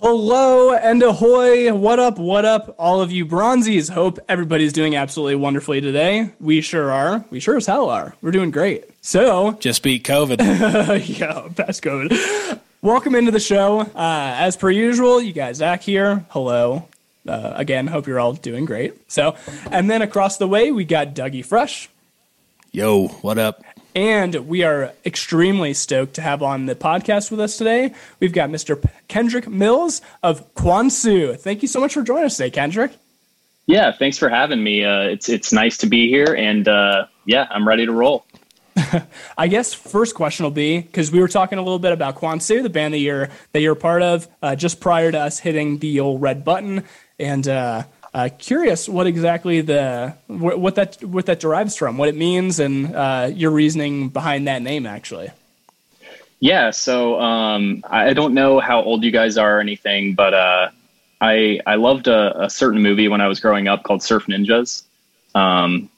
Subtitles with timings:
[0.00, 1.72] Hello and ahoy.
[1.72, 2.18] What up?
[2.18, 3.88] What up, all of you bronzies?
[3.88, 6.30] Hope everybody's doing absolutely wonderfully today.
[6.40, 7.24] We sure are.
[7.30, 8.14] We sure as hell are.
[8.20, 8.84] We're doing great.
[9.00, 10.38] So, Just beat COVID.
[11.18, 12.58] yeah, past COVID.
[12.80, 13.80] Welcome into the show.
[13.80, 16.26] Uh, as per usual, you guys, Zach here.
[16.30, 16.88] Hello.
[17.28, 18.94] Uh, again, hope you're all doing great.
[19.08, 19.36] So,
[19.70, 21.88] and then across the way, we got Dougie Fresh.
[22.72, 23.62] Yo, what up?
[23.94, 27.92] And we are extremely stoked to have on the podcast with us today.
[28.20, 28.82] We've got Mr.
[29.08, 31.38] Kendrick Mills of Kwansu.
[31.38, 32.92] Thank you so much for joining us today, Kendrick.
[33.66, 34.84] Yeah, thanks for having me.
[34.84, 38.24] Uh, it's it's nice to be here, and uh, yeah, I'm ready to roll.
[39.38, 42.62] I guess first question will be because we were talking a little bit about Kwansu,
[42.62, 46.00] the band that you're that you're part of, uh, just prior to us hitting the
[46.00, 46.84] old red button,
[47.18, 47.46] and
[48.14, 52.60] uh, curious what exactly the wh- what that what that derives from, what it means,
[52.60, 54.86] and uh, your reasoning behind that name.
[54.86, 55.30] Actually,
[56.40, 60.70] Yeah, so um, I don't know how old you guys are or anything, but uh,
[61.20, 64.82] I I loved a, a certain movie when I was growing up called Surf Ninjas.
[65.34, 65.88] Um,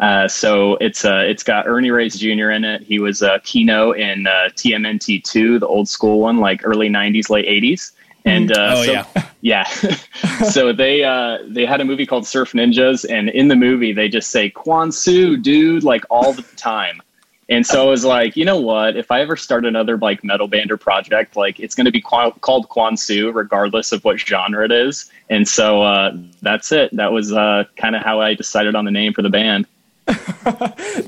[0.00, 2.50] uh, so it's uh, it's got Ernie Reyes Jr.
[2.50, 2.82] in it.
[2.82, 7.46] He was uh, Keno in TMNT two, the old school one, like early '90s, late
[7.46, 7.92] '80s.
[8.24, 9.04] And uh, Oh, so, yeah.
[9.40, 9.64] yeah.
[10.50, 14.08] so they uh, they had a movie called Surf Ninjas, and in the movie they
[14.08, 17.02] just say Kwansu, dude, like all the time.
[17.48, 18.96] And so I was like, you know what?
[18.96, 22.00] If I ever start another like metal band or project, like it's going to be
[22.00, 25.10] qua- called Kwansu, regardless of what genre it is.
[25.28, 26.96] And so uh, that's it.
[26.96, 29.66] That was uh, kind of how I decided on the name for the band.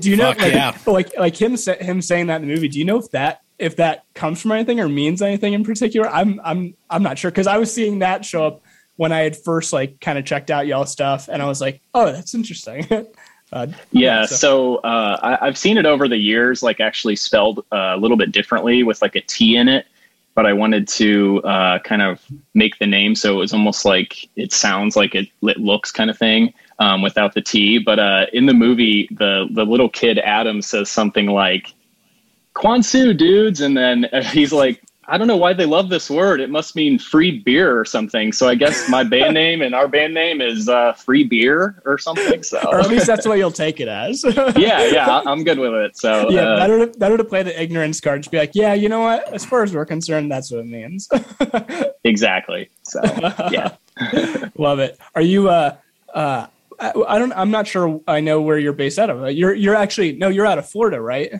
[0.01, 0.77] do you know Fuck like, yeah.
[0.87, 2.69] like like him sa- him saying that in the movie?
[2.69, 6.09] Do you know if that if that comes from anything or means anything in particular?
[6.09, 8.63] I'm I'm I'm not sure because I was seeing that show up
[8.97, 11.81] when I had first like kind of checked out y'all stuff, and I was like,
[11.95, 12.87] oh, that's interesting.
[13.53, 17.61] uh, Yeah, so- so uh, I, I've seen it over the years, like actually spelled
[17.73, 19.87] uh, a little bit differently with like a T in it.
[20.37, 22.21] But I wanted to uh, kind of
[22.55, 26.11] make the name so it was almost like it sounds like it, it looks kind
[26.11, 27.79] of thing um, without the T.
[27.79, 31.73] But uh, in the movie, the the little kid Adam says something like
[32.55, 36.41] "Kwansu dudes," and then uh, he's like, "I don't know why they love this word.
[36.41, 39.89] It must mean free beer or something." So I guess my band name and our
[39.89, 42.43] band name is uh, Free Beer or something.
[42.43, 44.25] So or at least that's what you'll take it as.
[44.57, 45.97] yeah, yeah, I- I'm good with it.
[45.97, 48.23] So yeah, uh, better to, better to play the ignorance card.
[48.23, 49.33] Just be like, yeah, you know what?
[49.33, 51.09] As far as we're concerned, that's what it means.
[52.05, 52.71] exactly.
[52.83, 53.01] So
[53.51, 53.77] yeah,
[54.57, 54.99] Love it.
[55.15, 55.49] Are you?
[55.49, 55.77] Uh,
[56.15, 56.47] uh,
[56.81, 57.33] I, I don't.
[57.33, 58.01] I'm not sure.
[58.09, 59.31] I know where you're based out of.
[59.33, 60.29] You're you're actually no.
[60.29, 61.33] You're out of Florida, right?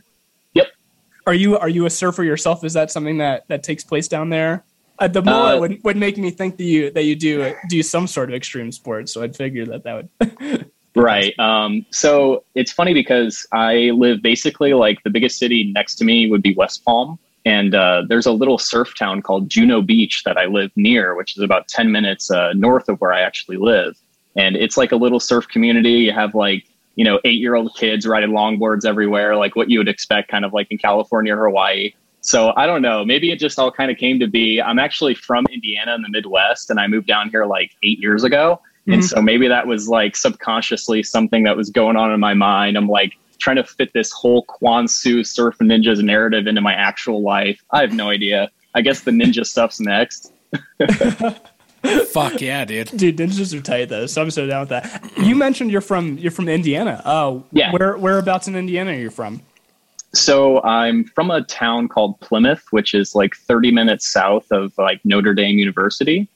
[1.27, 2.65] Are you Are you a surfer yourself?
[2.65, 4.65] Is that something that that takes place down there?
[4.99, 7.83] Uh, the mullet Uh, would, would make me think that you that you do do
[7.83, 9.09] some sort of extreme sport.
[9.09, 10.71] So I'd figure that that would.
[10.97, 11.37] right.
[11.39, 16.31] Um, so it's funny because I live basically like the biggest city next to me
[16.31, 20.37] would be West Palm, and uh, there's a little surf town called Juno Beach that
[20.37, 23.97] I live near, which is about ten minutes uh, north of where I actually live,
[24.37, 25.93] and it's like a little surf community.
[25.93, 26.65] You have like
[26.97, 30.45] you know eight year old kids riding longboards everywhere, like what you would expect, kind
[30.45, 31.93] of like in California or Hawaii.
[32.21, 33.05] So I don't know.
[33.05, 34.61] Maybe it just all kind of came to be.
[34.61, 38.25] I'm actually from Indiana in the Midwest, and I moved down here like eight years
[38.25, 38.61] ago.
[38.87, 39.05] And Mhm.
[39.09, 42.77] so maybe that was like subconsciously something that was going on in my mind.
[42.77, 47.63] I'm like trying to fit this whole Kwansu Surf Ninjas narrative into my actual life.
[47.73, 48.51] I have no idea.
[48.75, 50.33] I guess the ninja stuff's next.
[52.13, 52.89] Fuck yeah, dude.
[52.97, 55.03] Dude, ninjas are tight though, so I'm so down with that.
[55.19, 57.03] You mentioned you're from you're from Indiana.
[57.05, 57.73] Oh, Yeah.
[57.73, 59.43] Where whereabouts in Indiana are you from?
[60.13, 65.01] So I'm from a town called Plymouth, which is like 30 minutes south of like
[65.05, 66.29] Notre Dame University.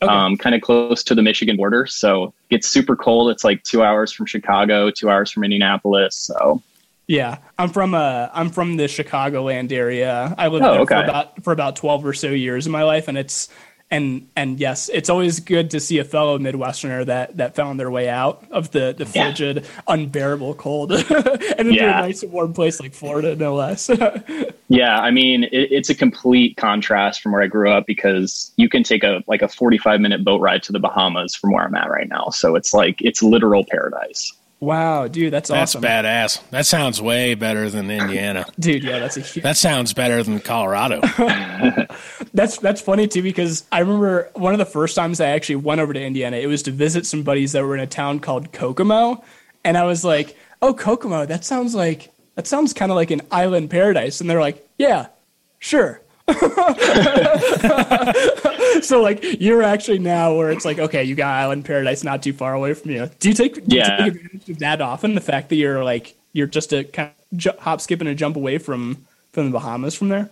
[0.00, 0.12] Okay.
[0.12, 1.86] Um, kind of close to the Michigan border.
[1.86, 3.30] So it gets super cold.
[3.30, 6.14] It's like two hours from Chicago, two hours from Indianapolis.
[6.16, 6.62] So
[7.08, 10.34] Yeah, I'm from uh I'm from the Chicagoland area.
[10.38, 10.94] I lived Oh, there okay.
[10.94, 13.48] for about for about 12 or so years of my life and it's
[13.94, 17.90] and and yes, it's always good to see a fellow Midwesterner that that found their
[17.90, 19.26] way out of the the Yeah.
[19.26, 21.98] frigid, unbearable cold and into Yeah.
[22.00, 23.90] a nice warm place like Florida, no less.
[24.68, 28.68] Yeah, I mean, it, it's a complete contrast from where I grew up because you
[28.68, 31.74] can take a like a 45 minute boat ride to the Bahamas from where I'm
[31.76, 32.30] at right now.
[32.30, 34.32] So it's like it's literal paradise.
[34.64, 35.82] Wow, dude, that's, That's awesome.
[35.82, 36.50] That's badass.
[36.50, 38.46] That sounds way better than Indiana.
[38.58, 41.00] Dude, yeah, that's a huge That sounds better than Colorado.
[42.34, 45.80] That's that's funny too because I remember one of the first times I actually went
[45.80, 46.36] over to Indiana.
[46.38, 49.22] It was to visit some buddies that were in a town called Kokomo,
[49.62, 53.22] and I was like, "Oh, Kokomo, that sounds like that sounds kind of like an
[53.30, 55.06] island paradise." And they're like, "Yeah,
[55.60, 56.00] sure."
[58.82, 62.32] so like you're actually now where it's like okay you got island paradise not too
[62.32, 64.06] far away from you do you take do Yeah.
[64.06, 67.10] you take advantage of that often the fact that you're like you're just a kind
[67.46, 70.30] of hop skip and a jump away from from the bahamas from there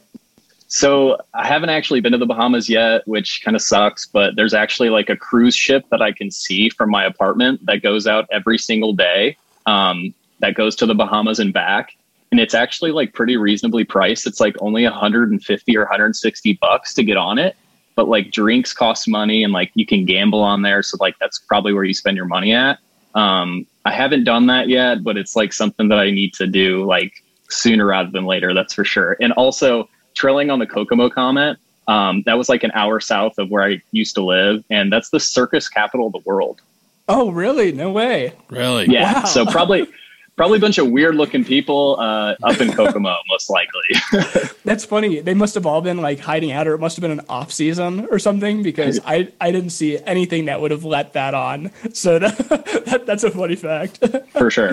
[0.69, 4.55] So I haven't actually been to the Bahamas yet, which kind of sucks, but there's
[4.55, 8.27] actually like a cruise ship that I can see from my apartment that goes out
[8.33, 9.37] every single day.
[9.67, 11.95] Um, that goes to the Bahamas and back.
[12.33, 14.27] And it's actually like pretty reasonably priced.
[14.27, 17.55] It's like only 150 or 160 bucks to get on it.
[17.95, 20.83] But like drinks cost money and like you can gamble on there.
[20.83, 22.79] So like that's probably where you spend your money at.
[23.15, 26.87] Um, I haven't done that yet, but it's like something that I need to do
[26.87, 28.55] like sooner rather than later.
[28.55, 29.19] That's for sure.
[29.21, 31.59] And also, trailing on the Kokomo comment,
[31.89, 35.11] um, that was like an hour south of where I used to live, and that's
[35.11, 36.63] the circus capital of the world.
[37.09, 37.73] Oh, really?
[37.73, 38.33] No way.
[38.49, 38.87] Really?
[38.87, 39.21] Yeah.
[39.21, 39.25] Wow.
[39.25, 39.87] So probably.
[40.35, 44.51] Probably a bunch of weird looking people uh, up in Kokomo, most likely.
[44.65, 45.21] That's funny.
[45.21, 47.53] They must have all been like hiding out, or it must have been an off
[47.53, 51.71] season or something because I, I didn't see anything that would have let that on.
[51.93, 52.39] So that,
[52.87, 54.03] that, that's a funny fact.
[54.33, 54.73] For sure.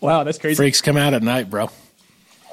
[0.00, 0.56] wow, that's crazy.
[0.56, 1.70] Freaks come out at night, bro.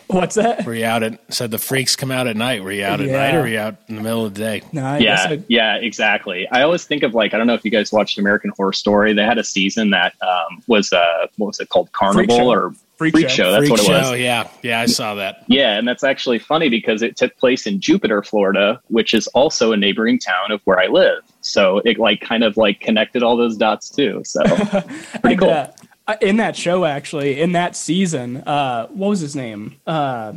[0.08, 0.66] What's that?
[0.66, 2.64] Were you out at said the freaks come out at night?
[2.64, 3.18] Were you out at Yeah.
[3.18, 4.62] night or were you out in the middle of the day?
[4.72, 6.48] No, I yeah, I, yeah, exactly.
[6.52, 9.14] I always think of like I don't know if you guys watched American Horror Story.
[9.14, 12.50] They had a season that um, was uh, what was it called, Carnival Show.
[12.50, 13.36] or Freak Freak Show.
[13.46, 13.52] Show?
[13.52, 14.20] That's Freak what it show, was.
[14.20, 14.48] yeah.
[14.62, 15.44] Yeah, I saw that.
[15.48, 19.72] Yeah, and that's actually funny because it took place in Jupiter, Florida, which is also
[19.72, 21.24] a neighboring town of where I live.
[21.42, 24.22] So it like kind of like connected all those dots too.
[24.24, 24.44] So
[25.22, 25.74] pretty cool.
[26.22, 29.80] In that show, actually, in that season, uh, what was his name?
[29.86, 30.34] Uh,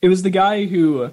[0.00, 1.10] it was the guy who.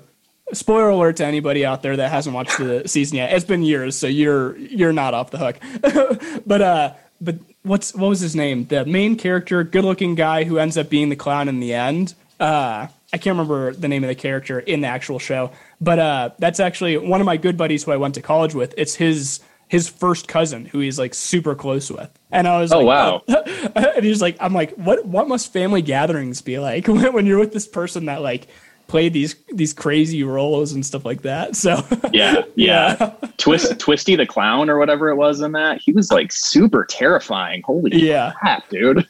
[0.54, 3.34] Spoiler alert to anybody out there that hasn't watched the season yet.
[3.34, 6.42] It's been years, so you're you're not off the hook.
[6.46, 8.66] but uh, but what's what was his name?
[8.66, 12.14] The main character, good-looking guy who ends up being the clown in the end.
[12.40, 16.30] Uh, I can't remember the name of the character in the actual show, but uh,
[16.38, 18.74] that's actually one of my good buddies who I went to college with.
[18.78, 22.82] It's his his first cousin who he's like super close with, and I was like
[22.82, 23.72] Oh, like, wow.
[23.96, 27.40] and he's like, I'm like, what what must family gatherings be like when, when you're
[27.40, 28.48] with this person that like
[28.88, 31.56] played these these crazy roles and stuff like that?
[31.56, 31.84] So
[32.14, 33.14] yeah, yeah.
[33.38, 35.82] Twist, Twisty the clown or whatever it was in that.
[35.82, 37.64] He was like super terrifying.
[37.66, 38.34] Holy Yeah.
[38.40, 39.08] crap, dude.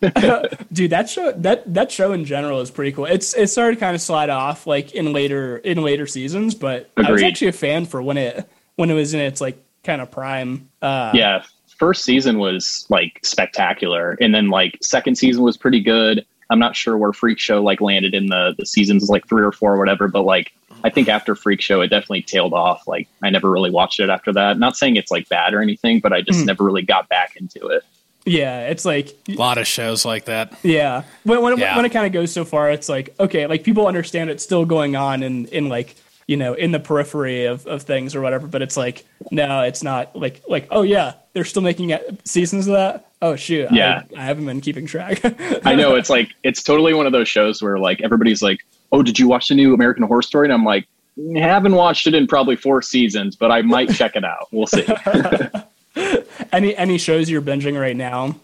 [0.71, 3.95] dude that show that that show in general is pretty cool it's it started kind
[3.95, 7.85] of slide off like in later in later seasons but i was actually a fan
[7.85, 11.43] for when it when it was in its like kind of prime uh yeah
[11.77, 16.75] first season was like spectacular and then like second season was pretty good i'm not
[16.75, 19.77] sure where freak show like landed in the the seasons like three or four or
[19.77, 20.51] whatever but like
[20.83, 24.09] i think after freak show it definitely tailed off like i never really watched it
[24.09, 26.45] after that not saying it's like bad or anything but i just Hmm.
[26.47, 27.83] never really got back into it
[28.25, 30.51] yeah it's like A lot of shows like that.
[30.63, 31.75] yeah when when, it- Yeah.
[31.75, 34.65] when it kind of goes so far it's like okay like people understand it's still
[34.65, 35.95] going on in in like
[36.27, 39.83] you know in the periphery of, of things or whatever but it's like no it's
[39.83, 41.93] not like like oh yeah they're still making
[42.23, 43.11] seasons of that?
[43.21, 44.03] Oh shoot Yeah.
[44.15, 45.19] I, I haven't been keeping track.
[45.65, 49.03] I know it's like it's totally one of those shows where like everybody's like oh
[49.03, 50.45] did you watch the new american horror story?
[50.45, 50.87] And i'm like
[51.17, 54.47] "Mm, haven't watched it in probably four seasons but i might check it out.
[54.51, 54.85] We'll see.
[56.51, 58.35] Any any shows you're binging right now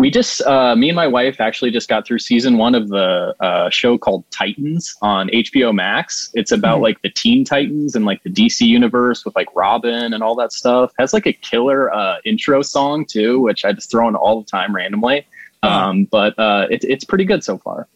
[0.00, 3.34] We just, uh, me and my wife actually just got through season one of the
[3.40, 6.30] uh, show called Titans on HBO Max.
[6.32, 6.82] It's about Mhm.
[6.82, 10.52] like the Teen Titans and like the DC universe with like Robin and all that
[10.52, 10.90] stuff.
[10.98, 14.46] Has like a killer uh, intro song too, which I just throw in all the
[14.46, 15.26] time randomly.
[15.62, 17.86] Um, but uh, it, it's pretty good so far.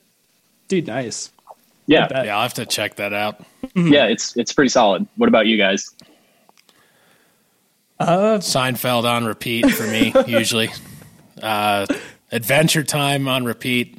[0.68, 1.32] dude nice
[1.86, 2.06] Yeah.
[2.10, 3.42] Yeah, I'll have to check that out.
[3.74, 5.06] yeah, it's it's pretty solid.
[5.16, 5.90] What about you guys?
[7.98, 10.68] Uh, Seinfeld on repeat for me, usually.
[11.42, 11.86] Uh,
[12.32, 13.98] Adventure Time on repeat.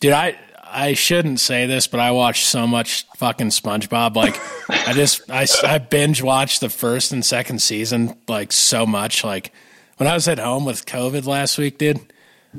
[0.00, 0.36] Dude, I
[0.72, 4.14] I shouldn't say this, but I watched so much fucking SpongeBob.
[4.14, 9.24] Like, I just I, I binge watched the first and second season like so much.
[9.24, 9.52] Like
[9.96, 12.00] when I was at home with COVID last week, dude,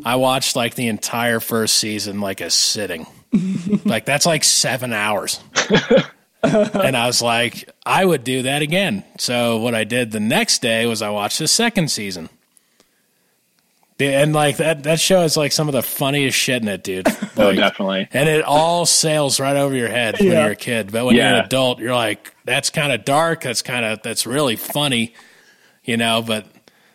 [0.06, 3.08] I watched like the entire first season like a sitting.
[3.86, 5.40] like that's like seven hours.
[6.44, 9.04] and I was like, I would do that again.
[9.18, 12.30] So what I did the next day was I watched the second season.
[14.02, 17.08] And like that that show is like some of the funniest shit in it, dude.
[17.38, 18.08] Oh, definitely.
[18.14, 20.92] and it all sails right over your head when you're a kid.
[20.92, 23.42] But when you're an adult, you're like, that's kind of dark.
[23.42, 25.16] That's kind of that's really funny,
[25.84, 26.22] you know.
[26.22, 26.46] But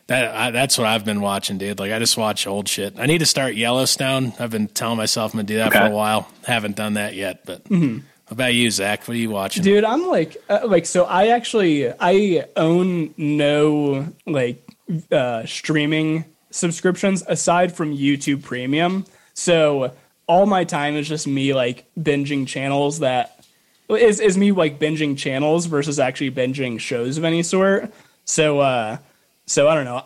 [0.06, 1.78] that I, that's what I've been watching, dude.
[1.80, 2.98] Like I just watch old shit.
[2.98, 4.34] I need to start Yellowstone.
[4.38, 6.28] I've been telling myself I'm gonna do that for a while.
[6.44, 7.44] Haven't done that yet.
[7.44, 7.94] But Mm-hmm.
[8.28, 9.08] what about you, Zach?
[9.08, 9.64] What are you watching?
[9.64, 14.62] dude i'm like uh, like so i actually i own no like
[15.10, 16.24] uh streaming
[16.56, 19.04] subscriptions aside from youtube premium.
[19.34, 19.92] So
[20.26, 23.44] all my time is just me like binging channels that
[23.88, 27.92] is is me like binging channels versus actually binging shows of any sort.
[28.24, 28.98] So uh
[29.46, 30.04] so i don't know.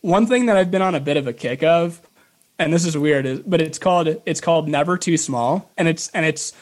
[0.00, 2.00] One thing that i've been on a bit of a kick of
[2.58, 5.70] and this is weird but it's called it's called never too small.
[5.76, 6.52] And it's and it's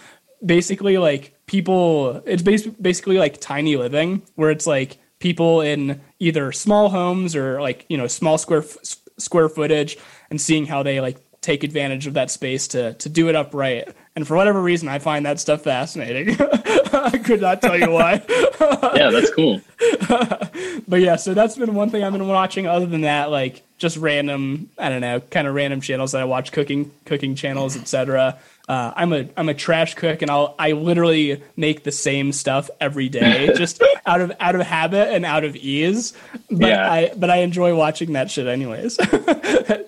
[0.44, 2.22] basically like people.
[2.26, 7.60] It's bas- basically like tiny living, where it's like people in either small homes or
[7.60, 9.98] like you know small square f- square footage,
[10.30, 13.94] and seeing how they like take advantage of that space to to do it upright.
[14.16, 16.36] And for whatever reason, I find that stuff fascinating.
[16.92, 18.22] I could not tell you why.
[18.94, 19.60] yeah, that's cool.
[20.88, 22.66] but yeah, so that's been one thing I've been watching.
[22.66, 26.24] Other than that, like just random, I don't know, kind of random channels that I
[26.24, 28.38] watch, cooking cooking channels, etc.
[28.68, 32.70] Uh, I'm a I'm a trash cook, and I'll I literally make the same stuff
[32.80, 36.12] every day, just out of out of habit and out of ease.
[36.50, 36.92] But Yeah.
[36.92, 38.96] I but I enjoy watching that shit anyways.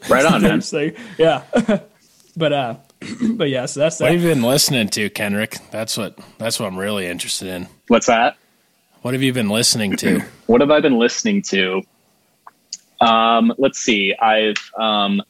[0.09, 0.61] Right on, man.
[0.63, 1.45] So, yeah,
[2.37, 2.75] but uh,
[3.35, 4.13] but yeah, so that's What that.
[4.15, 5.59] have you been listening to, Kendrick?
[5.71, 7.69] That's what that's what I'm really interested in.
[7.89, 8.37] What's that?
[9.03, 10.21] What have you been listening to?
[10.47, 11.83] What have I been listening to?
[13.03, 14.15] Um, let's see.
[14.15, 15.23] I've um,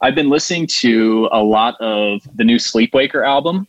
[0.00, 3.66] I've been listening to a lot of the new Sleepwaker album.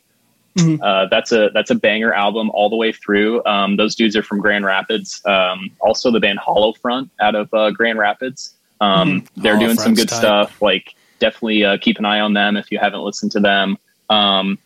[0.82, 3.46] Uh, that's a that's a banger album all the way through.
[3.46, 5.22] Um, those dudes are from Grand Rapids.
[5.26, 8.56] Um, also, the band Hollow Front out of uh, Grand Rapids.
[8.82, 10.62] Um, They're Hollow doing some good stuff.
[10.62, 13.78] Like, definitely uh, keep an eye on them if you haven't listened to them.
[14.10, 14.58] Um,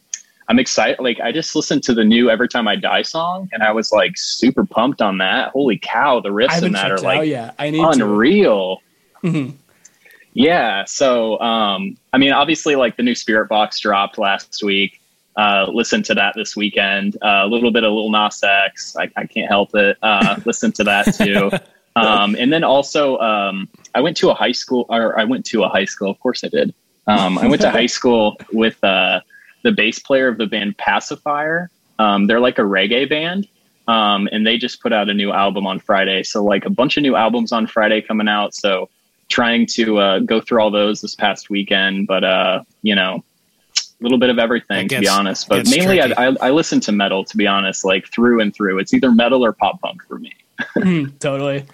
[0.47, 0.99] I'm excited.
[0.99, 3.91] Like, I just listened to the new "Every Time I Die" song, and I was
[3.91, 5.49] like super pumped on that.
[5.49, 7.55] Holy cow, the riffs in that are like out yet.
[7.57, 8.81] I need unreal.
[9.23, 9.53] Mhm.
[10.33, 10.85] Yeah.
[10.85, 15.01] So, um, I mean, obviously, like the new Spiritbox dropped last week.
[15.37, 17.17] Uh, listen to that this weekend.
[17.21, 18.95] Uh, a little bit of Lil Nas X.
[18.97, 19.97] I, I can't help it.
[20.01, 21.51] Uh, listen to that too.
[21.95, 25.63] Um, and then also, um, I went to a high school, or I went to
[25.63, 26.09] a high school.
[26.09, 26.73] Of course, I did.
[27.07, 29.21] Um, I went to high school with uh,
[29.63, 31.69] the bass player of the band Pacifier.
[31.99, 33.47] Um, they're like a reggae band.
[33.87, 36.23] Um, and they just put out a new album on Friday.
[36.23, 38.53] So like a bunch of new albums on Friday coming out.
[38.53, 38.89] So
[39.27, 43.23] trying to uh, go through all those this past weekend, but uh, you know,
[43.77, 45.49] a little bit of everything It to be honest.
[45.49, 46.27] But mainly, I.
[46.27, 48.79] I, I listen to metal to be honest, like through and through.
[48.79, 50.33] It's either metal or pop punk for me.
[51.19, 51.65] totally.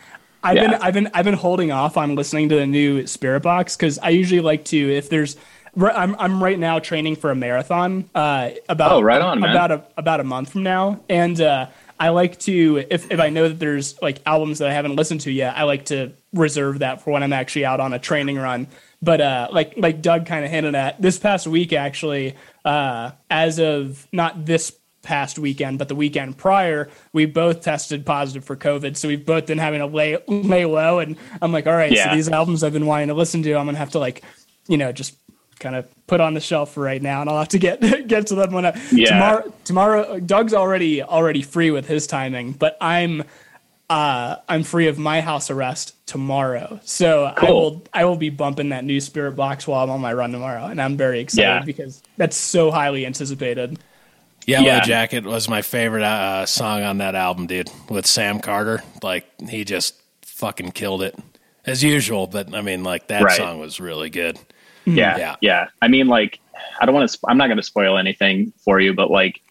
[0.44, 0.72] I've Yeah.
[0.72, 4.10] been I've been I've been holding off on listening to the new Spiritbox because I
[4.10, 5.42] usually like to if there's r-
[5.80, 9.50] I'm I'm right now training for a marathon uh about Oh, right on, man.
[9.52, 11.68] about a about a month from now and uh
[12.00, 15.22] I like to if if I know that there's like albums that I haven't listened
[15.22, 18.38] to yet I like to reserve that for when I'm actually out on a training
[18.38, 18.68] run
[19.02, 23.60] but uh like like Doug kind of hinted at this past week actually uh as
[23.60, 28.98] of not this past weekend, but the weekend prior, we both tested positive for COVID.
[28.98, 31.00] So we've both been having to lay lay low.
[31.00, 32.10] And I'm like, all right, Yeah.
[32.10, 34.22] so these albums I've been wanting to listen to, I'm gonna have to like,
[34.68, 35.16] you know, just
[35.60, 38.28] kind of put on the shelf for right now, and I'll have to get get
[38.28, 39.10] to them when I, Yeah.
[39.10, 39.54] tomorrow.
[39.64, 43.24] Tomorrow, Doug's already already free with his timing, but I'm.
[43.90, 47.48] Uh, I'm free of my house arrest tomorrow, so I Cool.
[47.54, 50.82] will I will be bumping that new Spiritbox while I'm on my run tomorrow, and
[50.82, 51.62] I'm very excited Yeah.
[51.64, 53.80] because that's so highly anticipated.
[54.46, 54.82] Yellow Yeah.
[54.82, 57.70] Jacket was my favorite uh, song on that album, dude.
[57.88, 61.16] With Sam Carter, like he just fucking killed it
[61.66, 62.28] as usual.
[62.28, 63.38] But I mean, like that Right.
[63.38, 64.38] song was really good.
[64.88, 64.96] Mm.
[64.96, 65.36] Yeah, Yeah.
[65.42, 65.68] yeah.
[65.82, 66.40] I mean, like,
[66.80, 67.20] I don't want to.
[67.28, 69.42] I'm not going to spoil anything for you, but like,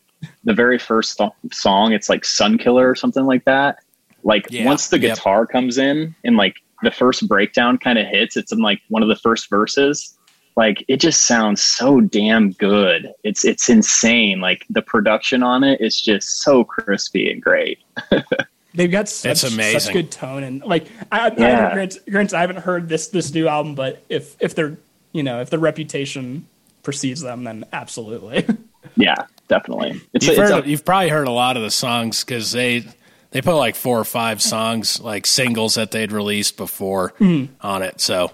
[0.44, 3.78] the very first th- song, it's like "Sun Killer" or something like that.
[4.24, 5.16] Like, Yeah, once the yep.
[5.16, 9.02] guitar comes in and like the first breakdown kind of hits, it's in like one
[9.02, 10.16] of the first verses.
[10.56, 13.12] Like, it just sounds so damn good.
[13.24, 14.40] It's it's insane.
[14.40, 17.78] Like the production on it is just so crispy and great.
[18.74, 19.80] They've got such, It's amazing.
[19.80, 21.68] such good tone and like I, I, Yeah.
[21.68, 24.76] I grant, grant I haven't heard this this new album, but if if their
[25.16, 26.46] you know if the reputation
[26.82, 28.46] precedes them, then absolutely.
[28.98, 30.00] Yeah, definitely.
[30.14, 32.84] It's, You've, it's heard, a- you've probably heard a lot of the songs because they
[33.32, 37.46] they put like four or five songs like singles that they'd released before Hmm.
[37.60, 38.00] on it.
[38.00, 38.30] So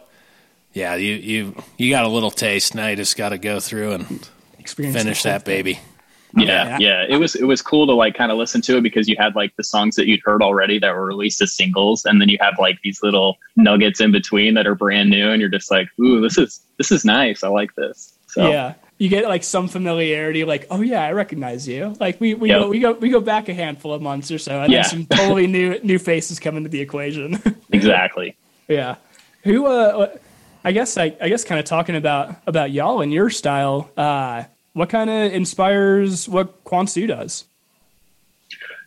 [0.74, 2.74] yeah, you you you got a little taste.
[2.74, 5.56] Now you just got to go through and Experience finish the whole that thing.
[5.64, 5.80] baby.
[6.36, 7.04] Yeah, yeah.
[7.08, 9.34] It was it was cool to like kind of listen to it because you had
[9.34, 12.38] like the songs that you'd heard already that were released as singles, and then you
[12.40, 15.88] have like these little nuggets in between that are brand new, and you're just like,
[16.00, 17.42] ooh, this is this is nice.
[17.44, 18.18] I like this.
[18.28, 21.94] So Yeah, you get like some familiarity, like oh yeah, I recognize you.
[22.00, 22.60] Like we we Yep.
[22.60, 24.78] go we go we go back a handful of months or so, and Yeah.
[24.82, 27.42] then some totally new new faces come into the equation.
[27.72, 28.36] exactly.
[28.68, 28.96] Yeah.
[29.44, 30.16] Who uh
[30.64, 34.44] I guess I, I guess kind of talking about about y'all and your style, uh
[34.74, 37.44] what kind of inspires what Kwansu does?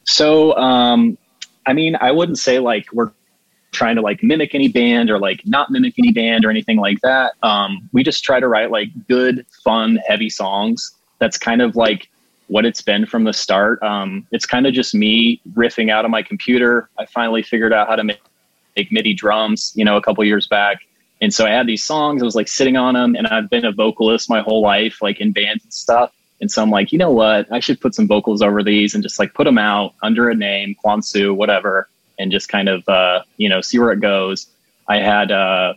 [0.03, 1.17] So, um,
[1.65, 3.11] I mean, I wouldn't say like we're
[3.71, 7.01] trying to like mimic any band or like not mimic any band or anything like
[7.01, 7.33] that.
[7.43, 10.95] Um, we just try to write like good, fun, heavy songs.
[11.19, 12.09] That's kind of like
[12.47, 13.81] what it's been from the start.
[13.83, 16.89] Um, it's kind of just me riffing out on my computer.
[16.97, 18.21] I finally figured out how to make,
[18.75, 20.79] make MIDI drums, you know, a couple years back.
[21.25, 23.65] And so I had these songs, I was like sitting on them, and I've been
[23.65, 26.13] a vocalist my whole life, like in bands and stuff.
[26.39, 27.51] And so I'm like, you know what?
[27.51, 30.35] I should put some vocals over these and just like put them out under a
[30.35, 31.89] name, Kwansu, whatever,
[32.19, 34.45] and just kind of, uh, you know, see where it goes.
[34.87, 35.73] I had uh,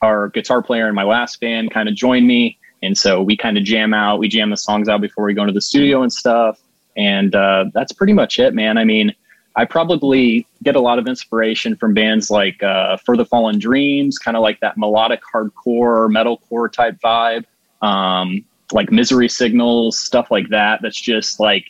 [0.00, 2.56] our guitar player in my last band kind of join me.
[2.82, 5.42] And so we kind of jam out, we jam the songs out before we go
[5.42, 6.58] into the studio and stuff.
[6.96, 8.78] And uh, that's pretty much it, man.
[8.78, 9.14] I mean,
[9.56, 14.18] I probably get a lot of inspiration from bands like uh, For the Fallen Dreams,
[14.18, 17.44] kind of like that melodic hardcore, metalcore type vibe,
[17.82, 20.80] um, like Misery Signals, stuff like that.
[20.82, 21.66] That's just like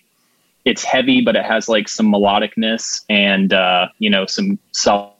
[0.64, 5.12] it's heavy, but it has like some melodicness and uh, you know some solid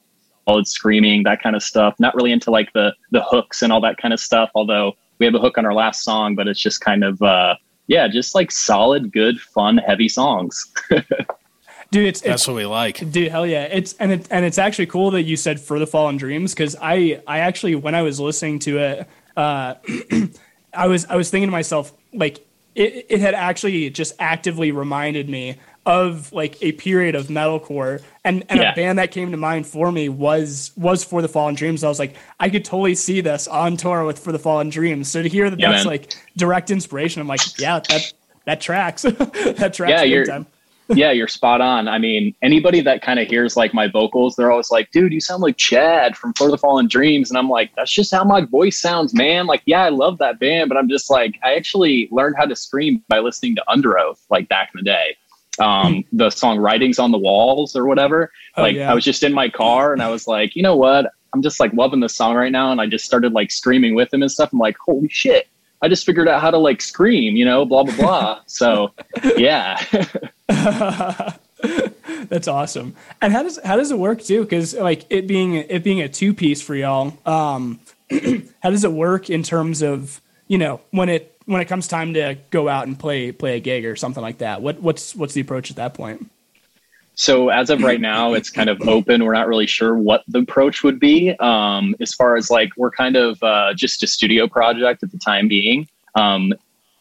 [0.64, 1.94] screaming, that kind of stuff.
[1.98, 4.50] Not really into like the the hooks and all that kind of stuff.
[4.54, 7.54] Although we have a hook on our last song, but it's just kind of uh,
[7.86, 10.70] yeah, just like solid, good, fun, heavy songs.
[11.90, 12.98] dude it's, That's it's what we like.
[13.10, 15.86] dude hell yeah it's and it and it's actually cool that you said for the
[15.86, 19.06] fallen dreams because i i actually when i was listening to it
[19.36, 19.74] uh
[20.74, 25.28] i was i was thinking to myself like it, it had actually just actively reminded
[25.28, 25.56] me
[25.86, 28.72] of like a period of metalcore and and Yeah.
[28.72, 31.88] a band that came to mind for me was was for the fallen dreams i
[31.88, 35.22] was like i could totally see this on tour with for the fallen dreams so
[35.22, 35.90] to hear that Yeah, that's man.
[35.92, 38.12] like direct inspiration i'm like yeah that
[38.44, 40.46] that tracks that tracks Yeah, you're- time
[40.90, 41.88] yeah, you're spot on.
[41.88, 45.20] I mean, anybody that kind of hears like my vocals, they're always like, dude, you
[45.20, 47.30] sound like Chad from For the Fallen Dreams.
[47.30, 49.46] And I'm like, that's just how my voice sounds, man.
[49.46, 52.56] Like, yeah, I love that band, but I'm just like, I actually learned how to
[52.56, 55.16] scream by listening to Underoath, like back in the day.
[55.58, 58.32] Um, the song Writings on the Walls or whatever.
[58.56, 58.90] Oh, like, yeah.
[58.90, 61.12] I was just in my car and I was like, you know what?
[61.32, 62.72] I'm just like loving this song right now.
[62.72, 64.52] And I just started like screaming with him and stuff.
[64.52, 65.48] I'm like, holy shit.
[65.82, 68.40] I just figured out how to like scream, you know, blah, blah, blah.
[68.46, 68.92] so,
[69.36, 69.82] yeah.
[72.28, 72.94] That's awesome.
[73.20, 74.42] And how does how does it work too?
[74.42, 77.80] Because like it being it being a two piece for y'all, um,
[78.62, 82.14] how does it work in terms of you know when it when it comes time
[82.14, 84.62] to go out and play play a gig or something like that?
[84.62, 86.30] What what's what's the approach at that point?
[87.20, 89.26] So as of right now, it's kind of open.
[89.26, 91.36] We're not really sure what the approach would be.
[91.38, 95.18] Um, as far as like we're kind of uh, just a studio project at the
[95.18, 95.86] time being.
[96.14, 96.54] Um,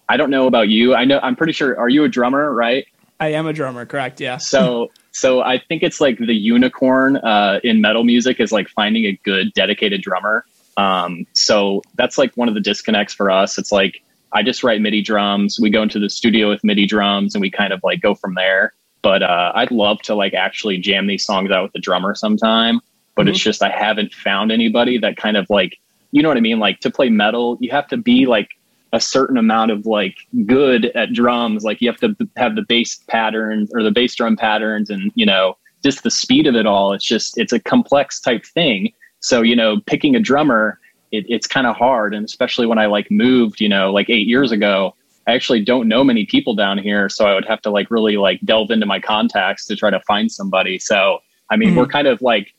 [0.10, 0.94] I don't know about you.
[0.94, 1.80] I know I'm pretty sure.
[1.80, 2.86] Are you a drummer, right?
[3.22, 4.20] I am a drummer, correct?
[4.20, 4.36] Yeah.
[4.36, 9.06] So so I think it's like the unicorn uh, in metal music is like finding
[9.06, 10.44] a good dedicated drummer.
[10.76, 13.58] Um, so that's like one of the disconnects for us.
[13.58, 14.04] It's like
[14.34, 15.62] I just write MIDI drums.
[15.62, 18.36] We go into the studio with MIDI drums and we kind of like go from
[18.36, 18.74] there.
[19.02, 22.82] But uh, I'd love to like actually jam these songs out with the drummer sometime.
[23.16, 25.78] But it's just I haven't found anybody that kind of like
[26.12, 26.60] you know what I mean.
[26.60, 28.50] Like to play metal, you have to be like
[28.94, 31.64] a certain amount of like good at drums.
[31.64, 35.26] Like you have to have the bass patterns or the bass drum patterns, and you
[35.26, 36.94] know just the speed of it all.
[36.94, 38.94] It's just it's a complex type thing.
[39.20, 40.80] So you know, picking a drummer,
[41.12, 44.28] it, it's kind of hard, and especially when I like moved, you know, like eight
[44.28, 44.96] years ago.
[45.30, 48.18] I actually don't know many people down here, so I would have to like really
[48.18, 50.80] like delve into my contacts to try to find somebody.
[50.80, 51.20] So
[51.52, 51.76] I mean, Mhm.
[51.78, 52.54] we're kind of like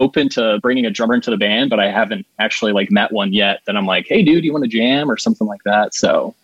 [0.00, 3.32] open to bringing a drummer into the band, but I haven't actually like met one
[3.32, 5.94] yet that I'm like, hey, dude, you want to jam or something like that.
[5.94, 6.34] So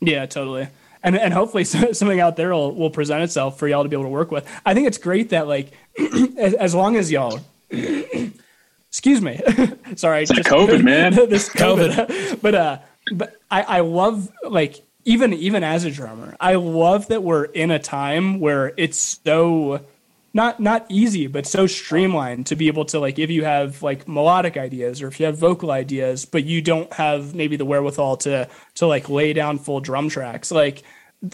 [0.00, 0.66] Yeah, totally.
[1.04, 1.64] And and hopefully
[2.00, 4.44] something out there will, will present itself for y'all to be able to work with.
[4.66, 5.70] I think it's great that like
[6.38, 7.38] as, as long as y'all
[7.70, 9.36] excuse me.
[9.96, 11.14] Sorry, that COVID, man.
[11.14, 12.40] this COVID.
[12.42, 12.78] but uh
[13.12, 17.70] but I, I love like even even as a drummer, I love that we're in
[17.70, 19.84] a time where it's so
[20.32, 24.08] not not easy, but so streamlined to be able to like if you have like
[24.08, 28.16] melodic ideas or if you have vocal ideas, but you don't have maybe the wherewithal
[28.18, 30.82] to to like lay down full drum tracks, like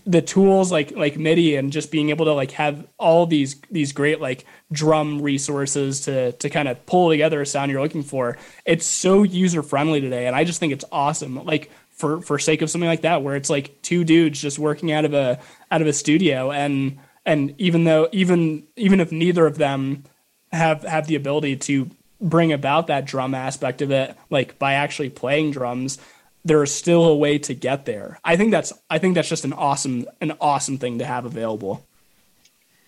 [0.05, 3.93] the tools like like MIDI and just being able to like have all these these
[3.93, 8.37] great like drum resources to to kind of pull together a sound you're looking for.
[8.67, 11.45] It's so user friendly today, and I just think it's awesome.
[11.45, 14.91] Like for for sake of something like that, where it's like two dudes just working
[14.93, 15.39] out of a
[15.71, 20.03] out of a studio and and even though even even if neither of them
[20.51, 25.11] have have the ability to bring about that drum aspect of it like by actually
[25.11, 25.99] playing drums
[26.45, 29.53] there's still a way to get there i think that's i think that's just an
[29.53, 31.85] awesome an awesome thing to have available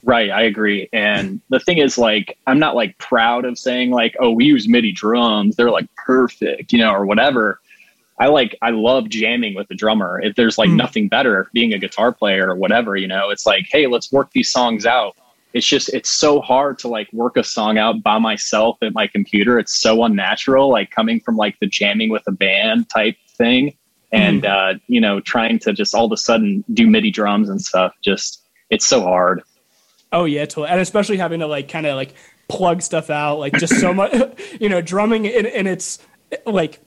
[0.03, 0.89] Right, I agree.
[0.95, 4.67] And the thing is, like, I'm not like proud of saying like, oh, we use
[4.67, 7.61] MIDI drums; they're like perfect, you know, or whatever.
[8.21, 10.21] I like, I love jamming with the drummer.
[10.23, 10.77] If there's like Mm.
[10.77, 14.31] nothing better, being a guitar player or whatever, you know, it's like, hey, let's work
[14.33, 15.17] these songs out.
[15.55, 19.07] It's just, it's so hard to like work a song out by myself at my
[19.09, 19.59] computer.
[19.59, 23.75] It's so unnatural, like coming from like the jamming with a band type thing,
[24.13, 27.61] and uh, you know, trying to just all of a sudden do MIDI drums and
[27.61, 27.95] stuff.
[28.05, 29.43] Just, it's so hard.
[30.13, 32.15] oh yeah totally and especially having to like kind of like
[32.49, 34.13] plug stuff out like just so much
[34.61, 35.99] you know drumming in, in its
[36.47, 36.81] like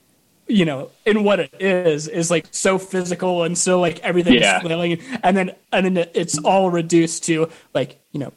[0.48, 4.60] you know, in what it is, is like so physical and so like everything's Yeah.
[4.60, 8.32] flailing, and then and then it's all reduced to like you know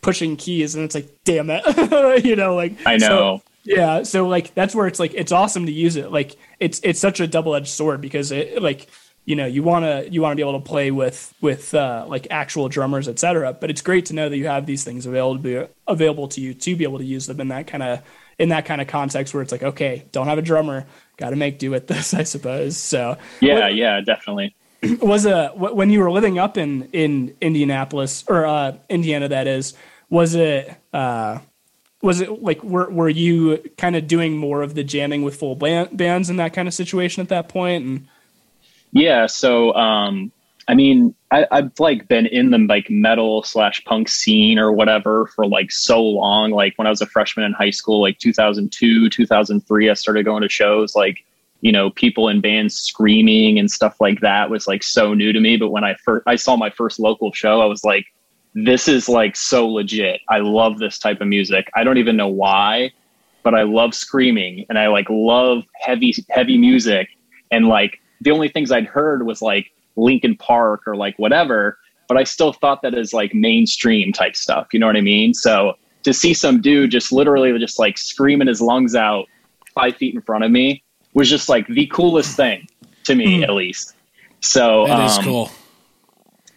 [0.00, 3.42] pushing keys, and it's like damn it, you know, like I so- know.
[3.64, 6.10] yeah, so like that's where it's like it's awesome to use it.
[6.10, 8.88] Like it's it's such a double edged sword because it like
[9.24, 12.04] you know you want to you want to be able to play with with uh,
[12.08, 13.52] like actual drummers, etc.
[13.52, 16.40] But it's great to know that you have these things available to be, available to
[16.40, 18.02] you to be able to use them in that kind of
[18.42, 20.84] in that kind of context where it's like okay, don't have a drummer,
[21.16, 22.76] got to make do with this, I suppose.
[22.76, 24.54] So Yeah, what- yeah, definitely.
[25.00, 29.74] was a when you were living up in in Indianapolis or uh, Indiana, that is,
[30.10, 31.38] was it uh,
[32.02, 35.54] was it like were were you kind of doing more of the jamming with full
[35.54, 37.84] band, bands in that kind of situation at that point?
[37.84, 38.08] And
[38.90, 40.32] Yeah, so um
[40.68, 45.26] I mean, I, I've like been in the like metal slash punk scene or whatever
[45.26, 46.52] for like so long.
[46.52, 50.42] Like when I was a freshman in high school, like 2002, 2003, I started going
[50.42, 50.94] to shows.
[50.94, 51.24] Like,
[51.62, 55.40] you know, people in bands screaming and stuff like that was like so new to
[55.40, 55.56] me.
[55.56, 58.06] But when I first I saw my first local show, I was like,
[58.54, 60.20] this is like so legit.
[60.28, 61.70] I love this type of music.
[61.74, 62.92] I don't even know why,
[63.42, 67.08] but I love screaming and I like love heavy heavy music.
[67.50, 71.78] And like the only things I'd heard was like Linkin Park or like whatever,
[72.08, 74.68] but I still thought that as like mainstream type stuff.
[74.72, 75.34] You know what I mean?
[75.34, 79.26] So to see some dude just literally just like screaming his lungs out
[79.74, 80.82] five feet in front of me
[81.14, 82.66] was just like the coolest thing
[83.04, 83.94] to me, at least.
[84.40, 85.50] So That is um, cool.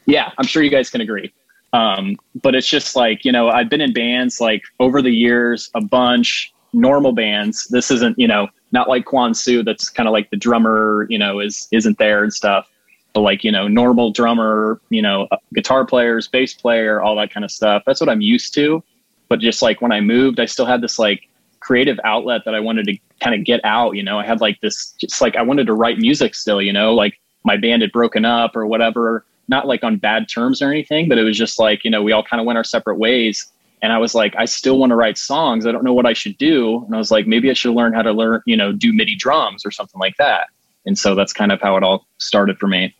[0.05, 1.33] yeah, I'm sure you guys can agree.
[1.73, 5.69] Um, but it's just like, you know, I've been in bands like over the years,
[5.75, 7.67] a bunch, normal bands.
[7.69, 11.39] This isn't, you know, not like Kwansu, that's kind of like the drummer, you know,
[11.39, 12.69] is isn't there and stuff.
[13.15, 17.31] But like, you know, normal drummer, you know, uh, guitar players, bass player, all that
[17.33, 17.83] kind of stuff.
[17.85, 18.83] That's what I'm used to.
[19.29, 21.29] But just like when I moved, I still had this like
[21.61, 23.95] creative outlet that I wanted to kind of get out.
[23.95, 26.73] You know, I had like this, just like I wanted to write music still, you
[26.73, 30.69] know, like my band had broken up or whatever, not like on bad terms or
[30.69, 32.97] anything, but it was just like, you know, we all kind of went our separate
[32.97, 33.49] ways.
[33.81, 35.65] And I was like, I still want to write songs.
[35.65, 36.83] I don't know what I should do.
[36.85, 39.15] And I was like, maybe I should learn how to learn, you know, do MIDI
[39.15, 40.47] drums or something like that.
[40.85, 42.93] And so that's kind of how it all started for me.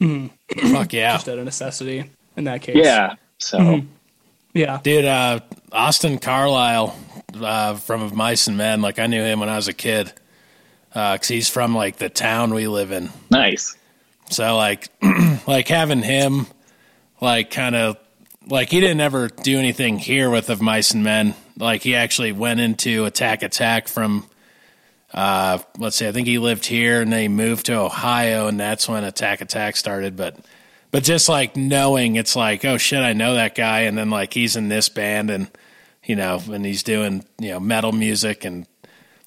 [0.00, 1.12] Fuck yeah.
[1.14, 2.76] just out of necessity in that case.
[2.76, 3.16] Yeah.
[3.38, 3.82] So
[4.54, 4.80] yeah.
[4.82, 5.40] Dude, uh,
[5.72, 6.96] Austin Carlisle
[7.34, 10.12] uh, from Of Mice and Men, like I knew him when I was a kid
[10.88, 13.10] because he's from like the town we live in.
[13.30, 13.76] nice.
[14.30, 14.88] So like,
[15.46, 16.46] like having him,
[17.20, 17.96] like kind of,
[18.46, 21.34] like he didn't ever do anything here with Of Mice and Men.
[21.58, 24.26] Like he actually went into Attack Attack from,
[25.12, 28.58] uh, let's see, I think he lived here and then he moved to Ohio and
[28.58, 30.16] that's when Attack Attack started.
[30.16, 30.36] But,
[30.90, 33.80] but just like knowing it's like, oh shit, I know that guy.
[33.80, 35.50] And then like he's in this band and,
[36.04, 38.66] you know, and he's doing, you know, metal music and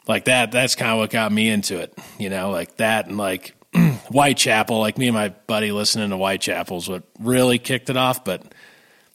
[0.08, 0.52] like that.
[0.52, 3.54] That's kind of what got me into it, you know, like that and like
[4.10, 8.24] Whitechapel, like me and my buddy listening to Whitechapel is what really kicked it off.
[8.24, 8.53] But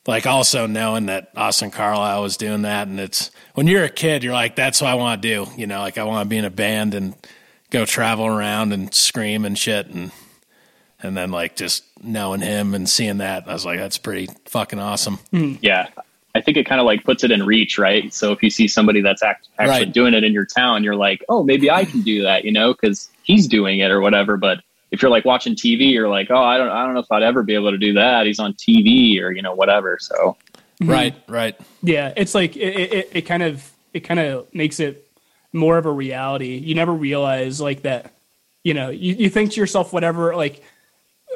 [0.09, 4.25] like also knowing that Austin Carlisle was doing that, and it's when you're a kid,
[4.25, 5.51] you're like, that's what I want to do.
[5.57, 7.15] You know, like I want to be in a band and
[7.71, 10.11] go travel around and scream and shit, and
[11.01, 14.81] and then like just knowing him and seeing that, I was like, that's pretty fucking
[14.81, 15.19] awesome.
[15.31, 15.55] Hmm.
[15.61, 15.89] Yeah.
[16.35, 18.13] I think it kind of like puts it in reach, right?
[18.13, 19.93] So if you see somebody that's act- actually Right.
[19.93, 22.73] doing it in your town, you're like, oh, maybe I can do that, you know,
[22.75, 24.37] because he's doing it or whatever.
[24.37, 27.13] But if you're like watching TV, you're like, oh, I don't, I don't know if
[27.13, 28.27] I'd ever be able to do that.
[28.27, 29.99] He's on TV or you know whatever.
[30.01, 30.37] So
[30.81, 31.59] Right, right.
[31.83, 35.11] Yeah, it's like it, it, it kind of it kind of makes it
[35.53, 36.57] more of a reality.
[36.57, 38.13] You never realize like that,
[38.63, 40.63] you know, you, you think to yourself whatever like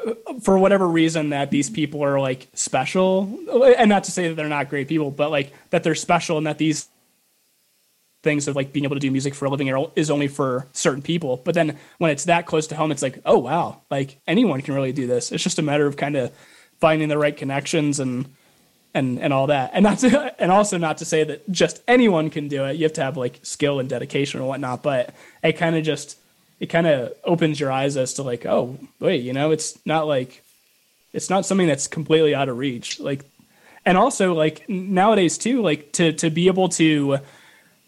[0.05, 3.37] uh, for whatever reason that these people are like special
[3.77, 6.47] and not to say that they're not great people, but like that they're special and
[6.47, 6.87] that these
[8.23, 11.01] things of like being able to do music for a living is only for certain
[11.01, 11.41] people.
[11.43, 14.73] But then when it's that close to home, it's like, oh wow, like anyone can
[14.73, 15.31] really do this.
[15.31, 16.31] It's just a matter of kind of
[16.79, 18.25] finding the right connections and
[18.93, 19.71] and and all that.
[19.73, 22.77] And not to, and also not to say that just anyone can do it.
[22.77, 24.81] You have to have like skill and dedication and whatnot.
[24.83, 26.17] But it kind of just
[26.61, 30.07] it kind of opens your eyes as to like, oh wait, you know, it's not
[30.07, 30.43] like
[31.11, 33.01] it's not something that's completely out of reach.
[33.01, 33.25] Like,
[33.85, 37.19] and also like nowadays too, like to to be able to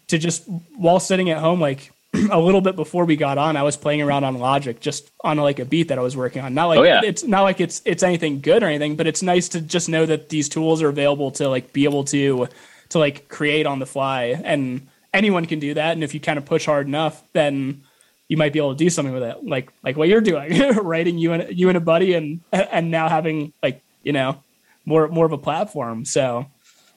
[0.08, 0.44] to just
[0.76, 1.92] while sitting at home, like
[2.30, 5.36] a little bit before we got on, I was playing around on Logic, just on
[5.38, 6.54] like a beat that I was working on.
[6.54, 7.00] Not like Oh, yeah.
[7.04, 10.06] it's not like it's it's anything good or anything, but it's nice to just know
[10.06, 12.48] that these tools are available to like be able to
[12.90, 15.92] to like create on the fly, and anyone can do that.
[15.92, 17.82] And if you kind of push hard enough, then
[18.28, 21.18] you might be able to do something with it, like like what you're doing, writing
[21.18, 24.40] you and you and a buddy, and and now having like you know
[24.84, 26.04] more more of a platform.
[26.04, 26.46] So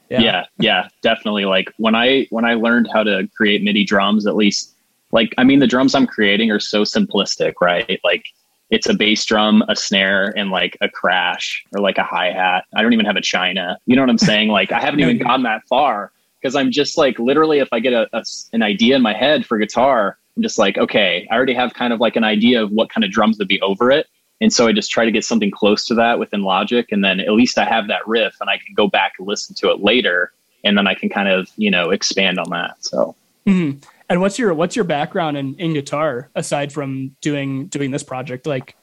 [0.10, 0.46] yeah.
[0.58, 1.46] yeah, definitely.
[1.46, 4.74] Like when I when I learned how to create MIDI drums, at least
[5.12, 8.00] like I mean the drums I'm creating are so simplistic, right?
[8.04, 8.26] Like
[8.70, 12.66] it's a bass drum, a snare, and like a crash or like a hi hat.
[12.76, 13.78] I don't even have a china.
[13.86, 14.50] You know what I'm saying?
[14.50, 17.94] Like I haven't even gone that far because I'm just like literally, if I get
[17.94, 21.54] a, a, an idea in my head for guitar, I'm just like, okay, I already
[21.54, 24.08] have kind of like an idea of what kind of drums would be over it.
[24.42, 27.20] And so I just try to get something close to that within Logic, and then
[27.20, 29.82] at least I have that riff, and I can go back and listen to it
[29.82, 30.32] later,
[30.64, 32.78] and then I can kind of you know expand on that.
[32.80, 33.16] So.
[33.46, 33.80] Mm-hmm.
[34.10, 38.48] And what's your what's your background in, in guitar aside from doing doing this project?
[38.48, 38.76] Like,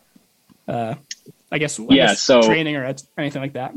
[0.68, 0.94] uh,
[1.50, 3.74] I guess I yeah, guess so training or anything like that.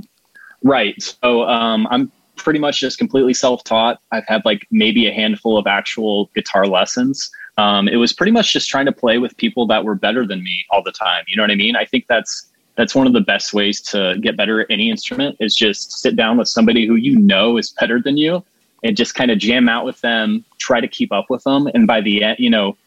[0.63, 0.95] Right.
[1.01, 3.99] So um, I'm pretty much just completely self taught.
[4.11, 7.29] I've had like maybe a handful of actual guitar lessons.
[7.59, 10.41] Um, it was pretty much just trying to play with people that were better than
[10.41, 11.25] me all the time.
[11.27, 11.75] You know what I mean?
[11.75, 15.35] I think that's that's one of the best ways to get better at any instrument
[15.41, 18.41] is just sit down with somebody who you know is better than you
[18.85, 21.67] and just kind of jam out with them, try to keep up with them.
[21.73, 22.77] And by the end, you know,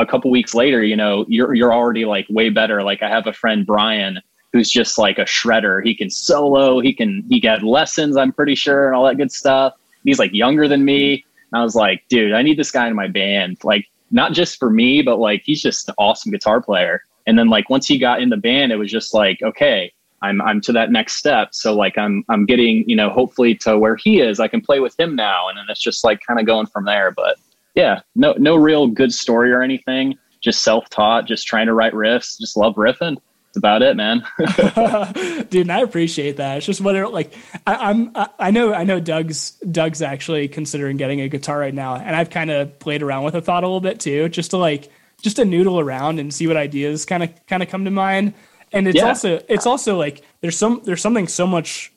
[0.00, 2.82] a couple weeks later, you know, you're you're already like way better.
[2.82, 4.20] Like I have a friend Brian
[4.52, 5.84] who's just like a shredder.
[5.84, 9.30] He can solo, he can he got lessons, I'm pretty sure, and all that good
[9.30, 9.74] stuff.
[10.02, 11.24] He's like younger than me.
[11.52, 13.58] And I was like, dude, I need this guy in my band.
[13.62, 17.02] Like not just for me, but like he's just an awesome guitar player.
[17.26, 19.92] And then like once he got in the band, it was just like, okay,
[20.22, 21.48] I'm I'm to that next step.
[21.52, 24.80] So like I'm I'm getting, you know, hopefully to where he is, I can play
[24.80, 25.48] with him now.
[25.48, 27.10] And then it's just like kind of going from there.
[27.10, 27.36] But
[27.74, 30.16] yeah, no no real good story or anything.
[30.40, 33.16] Just self taught, just trying to write riffs, just love riffing.
[33.56, 34.26] That's about it, man.
[35.50, 36.58] Dude, and I appreciate that.
[36.58, 37.34] It's just whether like
[37.66, 41.74] I, I'm I, I know I know Doug's Doug's actually considering getting a guitar right
[41.74, 44.50] now, and I've kind of played around with the thought a little bit too, just
[44.50, 44.90] to like
[45.22, 48.34] just to noodle around and see what ideas kind of kind of come to mind
[48.72, 49.08] and it's yeah.
[49.08, 51.92] also it's also like there's some there's something so much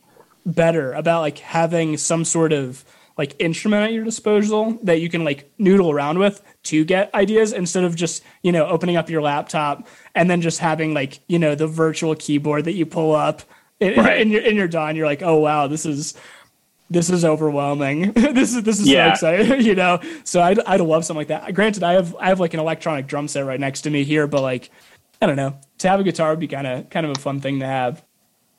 [0.45, 2.85] better about like having some sort of
[3.19, 7.51] like instrument at your disposal that you can like noodle around with to get ideas
[7.51, 11.37] instead of just you know opening up your laptop and then just having like you
[11.37, 13.41] know the virtual keyboard that you pull up
[13.81, 14.21] in, right.
[14.21, 16.17] in your in your you're like oh wow this is
[16.89, 18.11] this is overwhelming.
[18.13, 19.13] this is this is yeah.
[19.13, 19.99] so exciting, you know.
[20.23, 21.53] So I'd I'd love something like that.
[21.53, 24.25] Granted, I have I have like an electronic drum set right next to me here,
[24.25, 24.71] but like
[25.21, 25.55] I don't know.
[25.79, 28.03] To have a guitar would be kind of kind of a fun thing to have.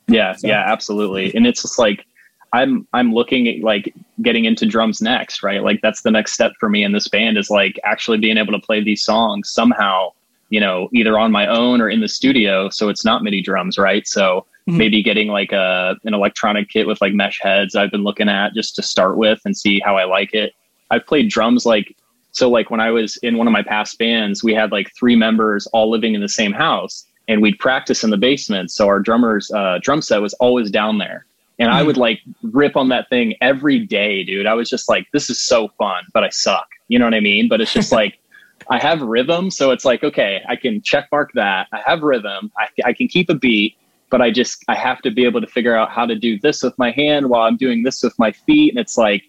[0.06, 0.46] Yeah, so.
[0.46, 1.34] yeah, absolutely.
[1.34, 2.06] And it's just like
[2.52, 5.62] I'm I'm looking at like getting into drums next, right?
[5.62, 8.52] Like that's the next step for me in this band is like actually being able
[8.52, 10.12] to play these songs somehow,
[10.48, 12.68] you know, either on my own or in the studio.
[12.68, 14.06] So it's not MIDI drums, right?
[14.06, 14.78] So mm-hmm.
[14.78, 18.54] maybe getting like a an electronic kit with like mesh heads I've been looking at
[18.54, 20.52] just to start with and see how I like it.
[20.90, 21.96] I've played drums like
[22.32, 25.16] so like when I was in one of my past bands, we had like three
[25.16, 28.70] members all living in the same house and we'd practice in the basement.
[28.70, 31.26] So our drummer's uh, drum set was always down there.
[31.60, 31.78] And mm-hmm.
[31.78, 34.46] I would like rip on that thing every day, dude.
[34.46, 36.66] I was just like, this is so fun, but I suck.
[36.88, 37.48] You know what I mean?
[37.48, 38.18] But it's just like,
[38.70, 39.50] I have rhythm.
[39.50, 41.68] So it's like, okay, I can check mark that.
[41.72, 42.50] I have rhythm.
[42.58, 43.76] I, I can keep a beat,
[44.10, 46.62] but I just, I have to be able to figure out how to do this
[46.62, 48.72] with my hand while I'm doing this with my feet.
[48.72, 49.22] And it's like,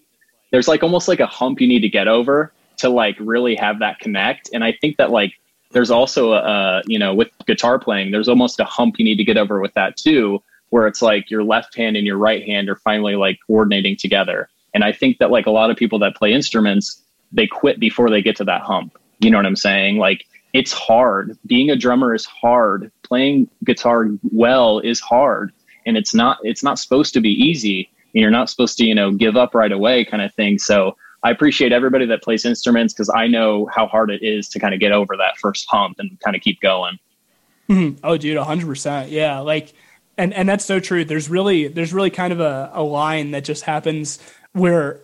[0.51, 3.79] there's like almost like a hump you need to get over to like really have
[3.79, 4.49] that connect.
[4.53, 5.33] And I think that like
[5.71, 9.23] there's also a, you know with guitar playing, there's almost a hump you need to
[9.23, 12.69] get over with that too, where it's like your left hand and your right hand
[12.69, 14.49] are finally like coordinating together.
[14.73, 18.09] And I think that like a lot of people that play instruments, they quit before
[18.09, 18.97] they get to that hump.
[19.19, 19.97] You know what I'm saying?
[19.97, 21.37] Like it's hard.
[21.45, 22.91] Being a drummer is hard.
[23.03, 25.51] Playing guitar well is hard.
[25.85, 27.89] And it's not it's not supposed to be easy.
[28.13, 30.57] And you're not supposed to, you know, give up right away kind of thing.
[30.57, 34.59] So I appreciate everybody that plays instruments because I know how hard it is to
[34.59, 36.97] kind of get over that first hump and kind of keep going.
[37.69, 37.99] Mm-hmm.
[38.03, 39.11] Oh, dude, hundred percent.
[39.11, 39.73] Yeah, like,
[40.21, 41.03] and and that's so true.
[41.03, 44.19] There's really there's really kind of a, a line that just happens
[44.53, 44.99] where,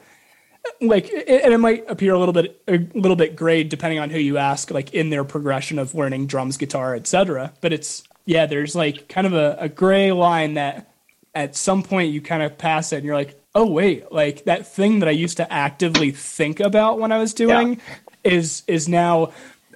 [0.80, 4.12] like, it, and it might appear a little bit a little bit grade depending on
[4.12, 7.52] who you ask, like in their progression of learning drums, guitar, etc.
[7.62, 10.94] But it's yeah, there's like kind of a, a gray line that
[11.34, 14.68] at some point you kind of pass it and you're like, oh wait, like that
[14.68, 18.34] thing that I used to actively think about when I was doing yeah.
[18.34, 19.32] is is now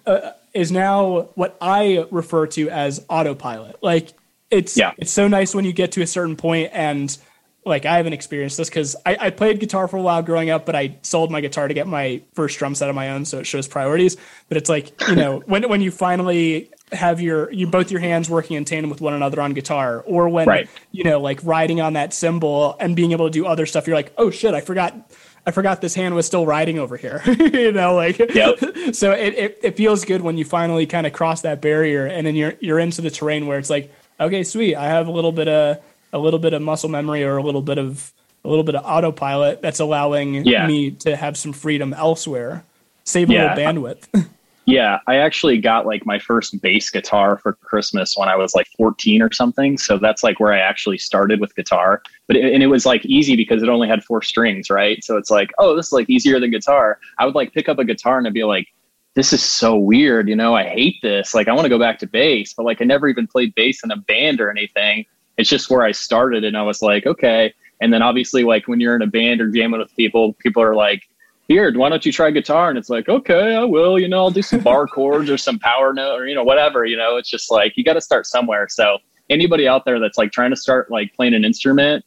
[0.06, 3.78] uh, is now what I refer to as autopilot.
[3.82, 4.14] Like
[4.52, 4.92] it's yeah.
[4.98, 7.18] it's so nice when you get to a certain point and
[7.66, 10.66] like I haven't experienced this because I, I, played guitar for a while growing up,
[10.66, 13.38] but I sold my guitar to get my first drum set of my own, so
[13.40, 14.18] it shows priorities.
[14.50, 18.30] But it's like you know when when you finally have your you both your hands
[18.30, 20.70] working in tandem with one another on guitar, or when right.
[20.92, 23.96] you know like riding on that cymbal and being able to do other stuff, you're
[23.96, 25.12] like, oh shit, I forgot.
[25.44, 27.20] I forgot this hand was still riding over here.
[27.26, 28.60] you know, like yep.
[28.94, 32.28] so it, it, it feels good when you finally kind of cross that barrier and
[32.28, 35.32] then you're you're into the terrain where it's like, okay, sweet, I have a little
[35.32, 35.78] bit of
[36.14, 38.84] a little bit of muscle memory or a little bit of a little bit of
[38.84, 40.68] autopilot that's allowing yeah.
[40.68, 42.64] me to have some freedom elsewhere,
[43.04, 43.54] save a yeah.
[43.56, 44.28] little bandwidth.
[44.66, 48.68] Yeah, I actually got like my first bass guitar for Christmas when I was like
[48.78, 49.78] 14 or something.
[49.78, 52.02] So that's like where I actually started with guitar.
[52.28, 55.04] But it, and it was like easy because it only had four strings, right?
[55.04, 57.00] So it's like, oh, this is like easier than guitar.
[57.18, 58.68] I would like pick up a guitar and I'd be like,
[59.14, 61.34] this is so weird, you know, I hate this.
[61.34, 63.84] Like I want to go back to bass, but like I never even played bass
[63.84, 65.06] in a band or anything.
[65.38, 67.54] It's just where I started and I was like, okay.
[67.82, 70.76] And then obviously like when you're in a band or jamming with people, people are
[70.76, 71.08] like,
[71.48, 72.70] here, why don't you try guitar?
[72.70, 75.60] And it's like, okay, I will, you know, I'll do some bar chords or some
[75.60, 78.26] power note or, you know, whatever, you know, it's just like, you got to start
[78.26, 78.68] somewhere.
[78.70, 82.06] So anybody out there that's like trying to start like playing an instrument,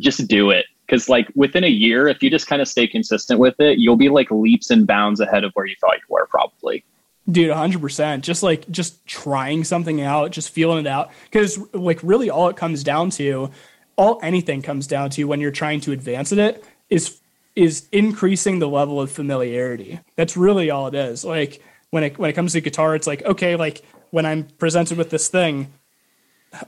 [0.00, 0.66] just do it.
[0.88, 3.96] Cause like within a year, if you just kind of stay consistent with it, you'll
[3.96, 6.84] be like leaps and bounds ahead of where you thought you were probably.
[7.28, 8.20] Dude, 100%.
[8.20, 11.10] Just like, just trying something out, just feeling it out.
[11.32, 13.50] Cause like really all it comes down to,
[13.96, 17.20] all anything comes down to when you're trying to advance at it is
[17.54, 19.98] is increasing the level of familiarity.
[20.14, 21.24] That's really all it is.
[21.24, 24.98] Like when it when it comes to guitar, it's like okay, like when I'm presented
[24.98, 25.72] with this thing,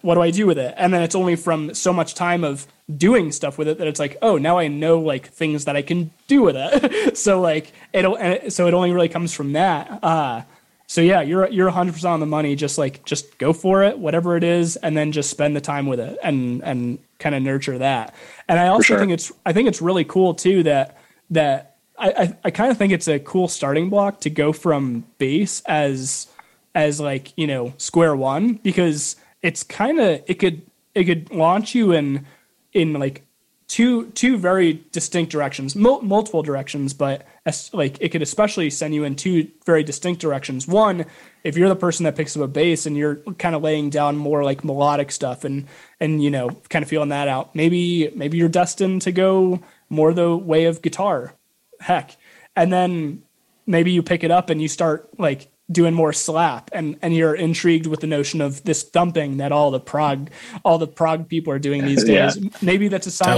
[0.03, 0.75] what do I do with it?
[0.77, 4.01] And then it's only from so much time of doing stuff with it that it's
[4.01, 7.17] like, oh, now I know like things that I can do with it.
[7.17, 8.17] so like it'll
[8.51, 10.03] so it only really comes from that.
[10.03, 10.43] Uh,
[10.87, 12.57] so yeah, you're you're 100% on the money.
[12.57, 15.87] Just like just go for it, whatever it is, and then just spend the time
[15.87, 18.15] with it and and kind of nurture that.
[18.49, 18.99] And I also sure.
[18.99, 20.97] think it's I think it's really cool too that
[21.31, 25.05] that I I, I kind of think it's a cool starting block to go from
[25.19, 26.27] bass as
[26.75, 30.63] as like you know square one because it's kind of it could
[30.95, 32.27] it could launch you in
[32.73, 33.25] in like
[33.69, 38.95] two two very distinct directions, mul- multiple directions, but as, like it could especially send
[38.95, 40.67] you in two very distinct directions.
[40.67, 41.05] One,
[41.45, 44.17] if you're the person that picks up a bass and you're kind of laying down
[44.17, 45.67] more like melodic stuff and
[46.01, 50.13] and you know kind of feeling that out, maybe maybe you're destined to go more
[50.13, 51.35] the way of guitar.
[51.81, 52.17] Heck,
[52.57, 53.23] and then
[53.67, 57.35] maybe you pick it up and you start like doing more slap and and you're
[57.35, 60.31] intrigued with the notion of this thumping that all the prog
[60.65, 62.37] all the prog people are doing these days.
[62.37, 62.51] Yeah.
[62.63, 63.29] maybe that's a sign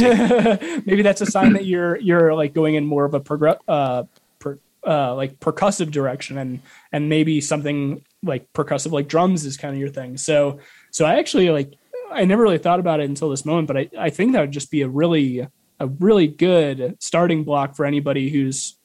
[0.86, 4.02] maybe that's a sign that you're you're like going in more of a progr- uh,
[4.40, 6.60] per, uh, like percussive direction and
[6.92, 10.16] and maybe something like percussive like drums is kind of your thing.
[10.16, 10.58] So
[10.90, 11.74] so i actually like
[12.10, 14.50] i never really thought about it until this moment but i i think that would
[14.50, 15.46] just be a really
[15.80, 18.77] a really good starting block for anybody who's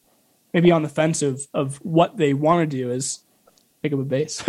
[0.53, 3.19] maybe on the fence of of what they want to do is
[3.81, 4.43] pick up a bass.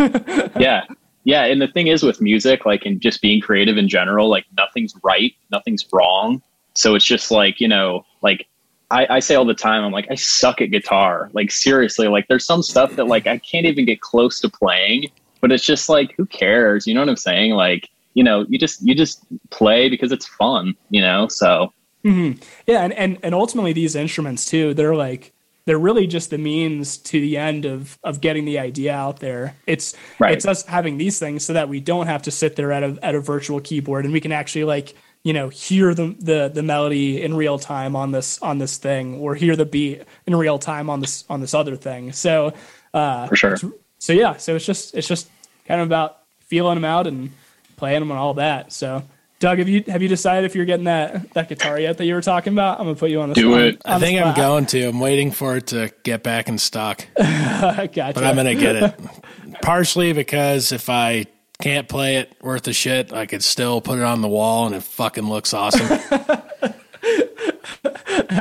[0.59, 0.83] yeah.
[1.23, 1.45] Yeah.
[1.45, 4.95] And the thing is with music, like and just being creative in general, like nothing's
[5.03, 6.41] right, nothing's wrong.
[6.75, 8.47] So it's just like, you know, like
[8.91, 11.29] I, I say all the time, I'm like, I suck at guitar.
[11.33, 15.07] Like seriously, like there's some stuff that like I can't even get close to playing,
[15.41, 16.85] but it's just like, who cares?
[16.85, 17.53] You know what I'm saying?
[17.53, 21.27] Like, you know, you just you just play because it's fun, you know?
[21.27, 22.39] So mm-hmm.
[22.67, 25.33] yeah, and, and and ultimately these instruments too, they're like
[25.65, 29.55] they're really just the means to the end of of getting the idea out there.
[29.65, 30.33] It's right.
[30.33, 32.97] it's us having these things so that we don't have to sit there at a
[33.01, 36.61] at a virtual keyboard and we can actually like you know hear the the the
[36.61, 40.59] melody in real time on this on this thing or hear the beat in real
[40.59, 42.11] time on this on this other thing.
[42.11, 42.53] So
[42.93, 43.57] uh, for sure.
[43.97, 45.27] So yeah, so it's just it's just
[45.67, 47.31] kind of about feeling them out and
[47.75, 48.71] playing them and all that.
[48.71, 49.03] So
[49.45, 52.15] Doug, have you have you decided if you're getting that that guitar yet that you
[52.15, 52.79] were talking about?
[52.79, 53.79] I'm gonna put you on the do spot, it.
[53.85, 54.87] I think I'm going to.
[54.87, 57.05] I'm waiting for it to get back in stock.
[57.15, 58.11] gotcha.
[58.15, 58.99] But I'm gonna get it
[59.61, 61.27] partially because if I
[61.61, 64.73] can't play it worth a shit, I could still put it on the wall and
[64.73, 65.95] it fucking looks awesome.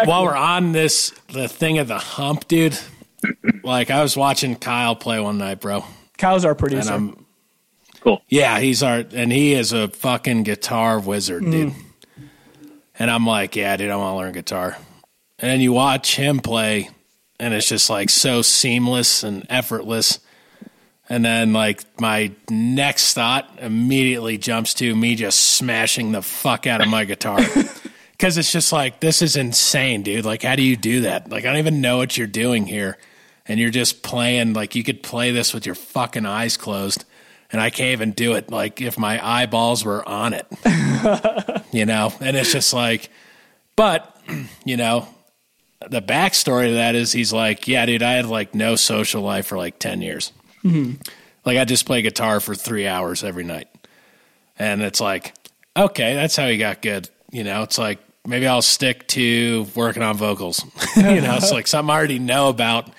[0.07, 2.79] While we're on this, the thing of the hump, dude.
[3.63, 5.85] Like I was watching Kyle play one night, bro.
[6.17, 7.13] Kyle's our producer.
[8.05, 8.23] And I'm Cool.
[8.29, 11.73] Yeah, he's our and he is a fucking guitar wizard, dude.
[11.73, 11.85] Mm.
[12.99, 14.77] And I'm like, yeah, dude, I want to learn guitar.
[15.39, 16.91] And then you watch him play,
[17.41, 20.21] and it's just like so seamless and effortless.
[21.09, 26.83] And then like my next thought immediately jumps to me just smashing the fuck out
[26.83, 27.41] of my guitar.
[28.19, 30.25] Cause it's just like, this is insane, dude.
[30.25, 31.29] Like, how do you do that?
[31.31, 32.97] Like, I don't even know what you're doing here.
[33.47, 37.05] And you're just playing, like, you could play this with your fucking eyes closed
[37.55, 40.45] and I can't even do it like if my eyeballs were on it,
[41.73, 42.13] you know.
[42.21, 43.11] And it's just like,
[43.77, 44.21] but
[44.65, 45.07] you know,
[45.89, 49.47] the backstory to that is he's like, yeah, dude, I had like no social life
[49.47, 50.33] for like ten years.
[50.65, 51.01] Mm-hmm.
[51.45, 53.69] Like I just play guitar for three hours every night,
[54.59, 55.33] and it's like,
[55.77, 57.09] okay, that's how he got good.
[57.31, 60.65] You know, it's like maybe I'll stick to working on vocals.
[60.97, 62.91] you know, it's like something I already know about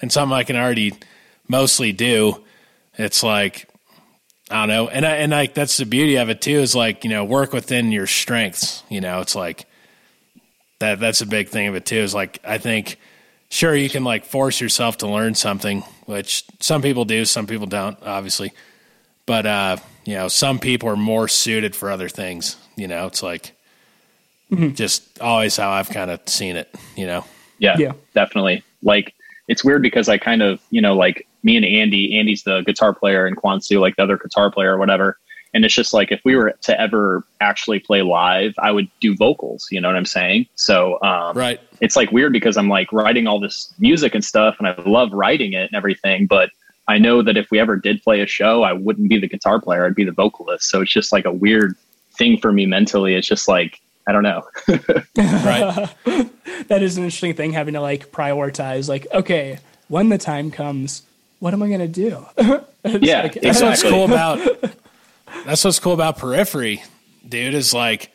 [0.00, 0.94] and something I can already
[1.46, 2.42] mostly do.
[2.96, 3.68] It's like
[4.50, 7.04] I don't know, and I, and like that's the beauty of it too is like
[7.04, 8.82] you know work within your strengths.
[8.88, 9.66] You know, it's like
[10.78, 11.00] that.
[11.00, 11.98] That's a big thing of it too.
[11.98, 12.98] Is like I think
[13.50, 17.66] sure you can like force yourself to learn something, which some people do, some people
[17.66, 18.52] don't, obviously.
[19.26, 22.56] But uh, you know, some people are more suited for other things.
[22.76, 23.54] You know, it's like
[24.50, 24.74] mm-hmm.
[24.74, 26.74] just always how I've kind of seen it.
[26.96, 27.24] You know.
[27.58, 28.62] Yeah, yeah, definitely.
[28.82, 29.14] Like
[29.48, 32.92] it's weird because I kind of, you know, like me and Andy, Andy's the guitar
[32.92, 35.18] player and Kwansu, like the other guitar player or whatever.
[35.54, 39.16] And it's just like if we were to ever actually play live, I would do
[39.16, 39.66] vocals.
[39.70, 40.46] You know what I'm saying?
[40.56, 44.56] So um, right, it's like weird because I'm like writing all this music and stuff,
[44.58, 46.26] and I love writing it and everything.
[46.26, 46.50] But
[46.86, 49.58] I know that if we ever did play a show, I wouldn't be the guitar
[49.58, 50.68] player; I'd be the vocalist.
[50.68, 51.76] So it's just like a weird
[52.18, 53.14] thing for me mentally.
[53.14, 54.42] It's just like I don't know.
[55.16, 55.88] right.
[56.68, 58.86] that is an interesting thing having to like prioritize.
[58.86, 61.07] Like, okay, when the time comes,
[61.38, 62.26] what am I going to do?
[62.84, 64.40] yeah, like, that's what's cool about.
[65.44, 66.82] That's what's cool about Periphery,
[67.26, 67.54] dude.
[67.54, 68.10] Is like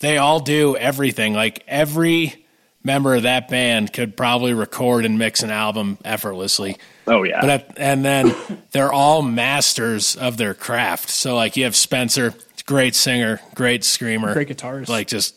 [0.00, 1.34] they all do everything.
[1.34, 2.44] Like every
[2.82, 6.76] member of that band could probably record and mix an album effortlessly.
[7.06, 7.40] Oh yeah.
[7.40, 8.34] But at, and then
[8.72, 11.10] they're all masters of their craft.
[11.10, 12.34] So like you have Spencer,
[12.66, 14.88] great singer, great screamer, great guitarist.
[14.88, 15.34] Like just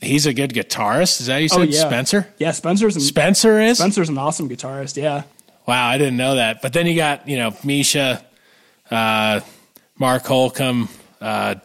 [0.00, 1.20] he's a good guitarist.
[1.20, 1.60] Is that you oh, said?
[1.60, 1.86] Oh, yeah.
[1.86, 2.34] Spencer?
[2.38, 4.96] Yeah, Spencer's an, Spencer is Spencer's an awesome guitarist.
[4.96, 5.22] Yeah.
[5.66, 6.62] Wow, I didn't know that.
[6.62, 8.24] But then you got you know Misha,
[8.90, 9.40] uh,
[9.98, 10.88] Mark Holcomb,
[11.20, 11.56] uh,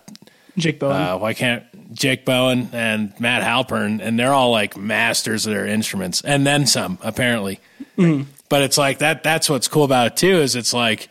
[0.57, 0.95] Jake Bowen.
[0.95, 5.65] Uh, why can't Jake Bowen and Matt Halpern, and they're all like masters of their
[5.65, 7.59] instruments, and then some apparently.
[7.97, 8.25] Mm.
[8.49, 9.23] But it's like that.
[9.23, 10.37] That's what's cool about it too.
[10.41, 11.09] Is it's like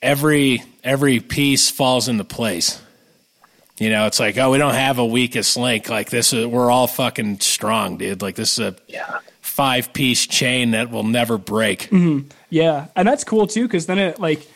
[0.00, 2.80] every every piece falls into place.
[3.78, 5.88] You know, it's like, oh, we don't have a weakest link.
[5.88, 8.22] Like this is, we're all fucking strong, dude.
[8.22, 9.18] Like this is a yeah.
[9.52, 11.82] Five piece chain that will never break.
[11.90, 12.28] Mm-hmm.
[12.48, 14.48] Yeah, and that's cool too, because then it like,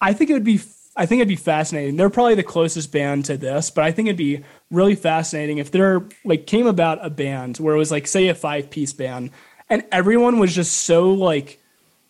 [0.00, 0.58] I think it would be,
[0.96, 1.96] I think it'd be fascinating.
[1.96, 5.70] They're probably the closest band to this, but I think it'd be really fascinating if
[5.70, 9.30] there like came about a band where it was like, say, a five piece band,
[9.68, 11.58] and everyone was just so like,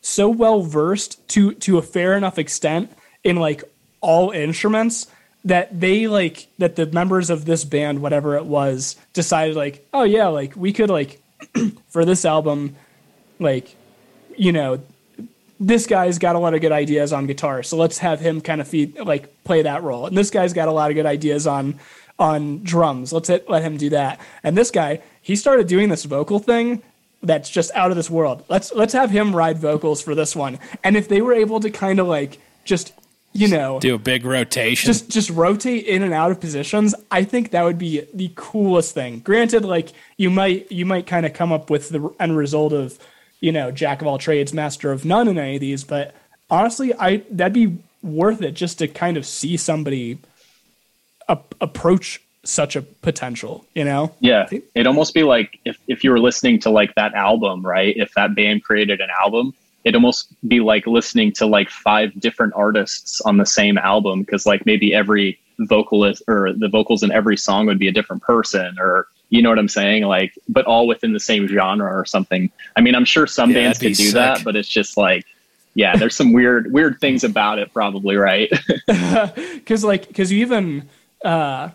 [0.01, 2.93] so well versed to to a fair enough extent
[3.25, 3.65] in like
[4.01, 5.09] all instruments
[5.45, 10.03] that they like that the members of this band whatever it was decided like oh
[10.03, 11.22] yeah like we could like
[11.89, 12.77] for this album
[13.39, 13.77] like
[14.37, 14.81] you know
[15.61, 18.61] this guy's got a lot of good ideas on guitar so let's have him kind
[18.61, 20.07] of feed like play that role.
[20.07, 21.79] And this guy's got a lot of good ideas on
[22.19, 23.13] on drums.
[23.13, 24.21] Let's hit, let him do that.
[24.43, 26.83] And this guy he started doing this vocal thing
[27.23, 28.45] that's just out of this world.
[28.49, 30.59] Let's let's have him ride vocals for this one.
[30.85, 32.93] And if they were able to kind of like just
[33.33, 33.81] you know.
[33.81, 34.87] Do a big rotation.
[34.87, 36.95] Just just rotate in and out of positions.
[37.11, 39.21] I think that would be the coolest thing.
[39.21, 42.99] Granted like you might you might kind of come up with the end result of
[43.43, 46.15] you know jack of all trades master of none in any of these but
[46.49, 50.19] honestly i that'd be worth it just to kind of see somebody
[51.29, 54.13] a- approach such a potential you know?
[54.21, 54.49] Yeah.
[54.75, 57.95] It'd almost be like if, if you were listening to like that album right?
[57.97, 59.55] If that band created an album
[59.85, 64.47] it'd almost be like listening to like five different artists on the same album because
[64.47, 68.77] like maybe every vocalist or the vocals in every song would be a different person
[68.79, 70.03] or you know what I'm saying?
[70.03, 72.53] Like, but all within the same genre or something.
[72.77, 74.13] I mean, I'm sure some yeah, bands could do sick.
[74.13, 75.25] that, but it's just like,
[75.75, 78.53] yeah, there's some weird, weird things about it, probably, right?
[79.55, 80.87] Because like, because you even,
[81.25, 81.71] uh,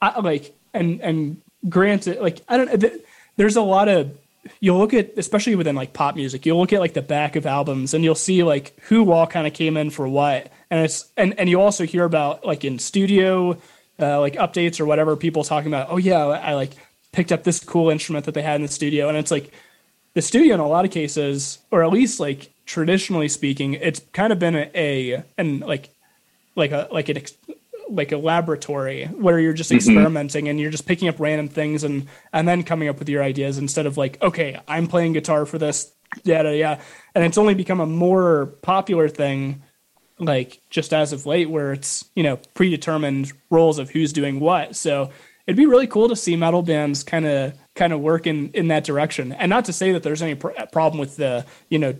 [0.00, 2.80] I, like, and and granted, like, I don't.
[2.80, 3.00] Th-
[3.36, 4.16] there's a lot of
[4.60, 7.46] you'll look at especially within like pop music you'll look at like the back of
[7.46, 10.50] albums and you'll see like who all kind of came in for what.
[10.70, 13.56] And it's and and you also hear about like in studio
[14.00, 16.72] uh, like updates or whatever people talking about oh yeah i like
[17.12, 19.08] picked up this cool instrument that they had in the studio.
[19.08, 19.52] And it's like
[20.14, 24.32] the studio in a lot of cases or at least like traditionally speaking it's kind
[24.32, 25.90] of been a, a and like
[26.54, 27.18] like a like an
[27.94, 29.76] like a laboratory where you're just mm-hmm.
[29.76, 33.22] experimenting and you're just picking up random things and and then coming up with your
[33.22, 35.92] ideas instead of like okay i'm playing guitar for this
[36.24, 36.80] yeah yeah
[37.14, 39.62] and it's only become a more popular thing
[40.22, 44.76] like just as of late where it's you know predetermined roles of who's doing what.
[44.76, 45.10] So
[45.46, 48.68] it'd be really cool to see metal bands kind of kind of work in in
[48.68, 49.32] that direction.
[49.32, 51.94] And not to say that there's any pr- problem with the you know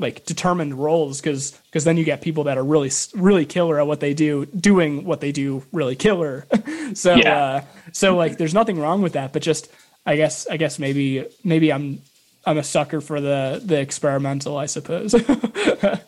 [0.00, 3.86] like determined roles because because then you get people that are really really killer at
[3.86, 6.46] what they do doing what they do really killer.
[6.94, 7.38] So yeah.
[7.38, 9.72] uh so like there's nothing wrong with that but just
[10.04, 12.02] i guess i guess maybe maybe i'm
[12.44, 15.14] i'm a sucker for the the experimental i suppose.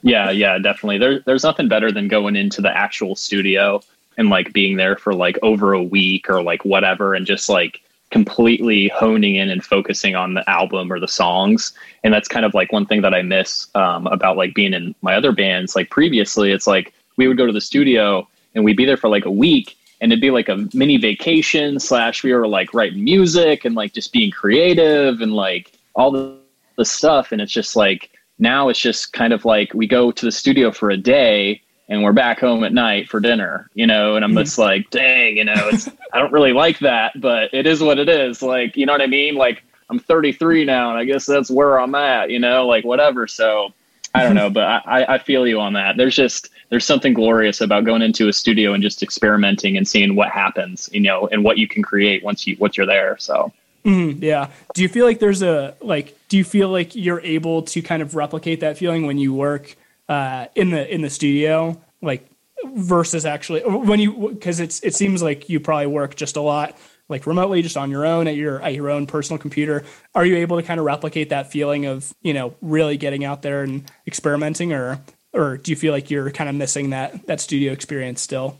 [0.02, 0.98] Yeah yeah definitely.
[0.98, 3.80] There, there's nothing better than going into the actual studio
[4.16, 7.82] and like being there for like over a week or like whatever and just like
[8.16, 11.72] completely honing in and focusing on the album or the songs.
[12.02, 14.94] And that's kind of like one thing that i miss um, about like being in
[15.02, 15.76] my other bands.
[15.76, 19.10] Like previously it's like we would go to the studio and we'd be there for
[19.10, 23.04] like a week and it'd be like a mini vacation slash we were like writing
[23.04, 26.38] music and like just being creative and like all the
[26.78, 27.32] the stuff.
[27.32, 30.72] And it's just like now it's just kind of like we go to the studio
[30.72, 34.34] for a day and we're back home at night for dinner, you know, and I'm
[34.34, 37.98] just like, dang, you know, it's I don't really like that, but it is what
[37.98, 38.42] it is.
[38.42, 39.36] Like, you know what I mean?
[39.36, 43.26] Like I'm 33 now and I guess that's where I'm at, you know, like whatever.
[43.26, 43.72] So
[44.14, 45.96] I don't know, but I, I feel you on that.
[45.96, 50.16] There's just there's something glorious about going into a studio and just experimenting and seeing
[50.16, 53.16] what happens, you know, and what you can create once you once you're there.
[53.18, 53.52] So
[53.84, 54.50] Mm, yeah.
[54.74, 56.18] Do you feel like there's a like?
[56.28, 59.76] Do you feel like you're able to kind of replicate that feeling when you work
[60.08, 62.28] uh, in the in the studio, like
[62.64, 66.76] versus actually when you because it's it seems like you probably work just a lot
[67.08, 69.84] like remotely, just on your own at your at your own personal computer.
[70.14, 73.42] Are you able to kind of replicate that feeling of you know really getting out
[73.42, 75.00] there and experimenting, or
[75.32, 78.58] or do you feel like you're kind of missing that that studio experience still?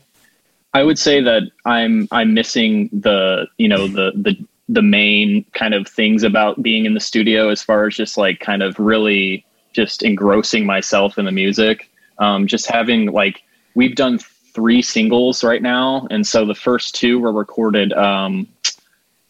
[0.73, 4.37] I would say that I'm I'm missing the you know the the
[4.69, 8.39] the main kind of things about being in the studio as far as just like
[8.39, 9.45] kind of really
[9.77, 11.89] just engrossing myself in the music.
[12.17, 13.43] Um, just having like
[13.75, 18.47] we've done three singles right now, and so the first two were recorded um,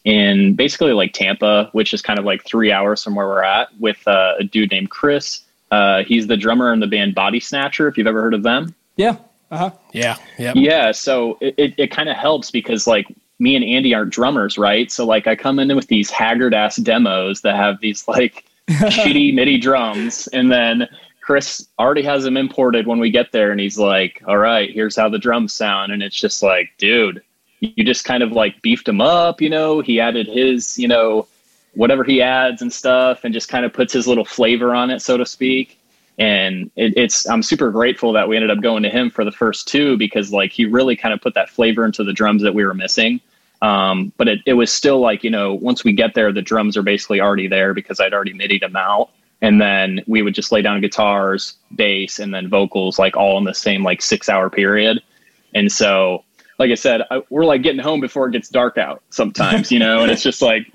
[0.04, 3.68] in basically like Tampa, which is kind of like three hours from where we're at,
[3.78, 5.42] with uh, a dude named Chris.
[5.70, 7.86] Uh, he's the drummer in the band Bodysnatcher.
[7.90, 9.16] If you've ever heard of them, yeah,
[9.50, 9.70] uh-huh.
[9.92, 10.92] yeah, yeah, yeah.
[10.92, 13.06] So it, it, it kind of helps because like
[13.38, 14.90] me and Andy aren't drummers, right?
[14.90, 18.47] So like I come in with these haggard ass demos that have these like
[18.90, 20.88] shitty MIDI drums, and then
[21.20, 24.96] Chris already has them imported when we get there, and he's like, "All right, here's
[24.96, 27.22] how the drums sound," and it's just like, dude,
[27.60, 29.80] you just kind of like beefed him up, you know?
[29.80, 31.26] He added his, you know,
[31.74, 35.00] whatever he adds and stuff, and just kind of puts his little flavor on it,
[35.00, 35.78] so to speak.
[36.18, 39.32] And it, it's I'm super grateful that we ended up going to him for the
[39.32, 42.54] first two because like he really kind of put that flavor into the drums that
[42.54, 43.20] we were missing.
[43.60, 46.76] Um, but it, it was still like, you know, once we get there, the drums
[46.76, 49.10] are basically already there because I'd already MIDI'd them out.
[49.40, 53.44] And then we would just lay down guitars, bass, and then vocals like all in
[53.44, 55.00] the same like six hour period.
[55.54, 56.24] And so,
[56.58, 59.78] like I said, I, we're like getting home before it gets dark out sometimes, you
[59.78, 60.66] know, and it's just like,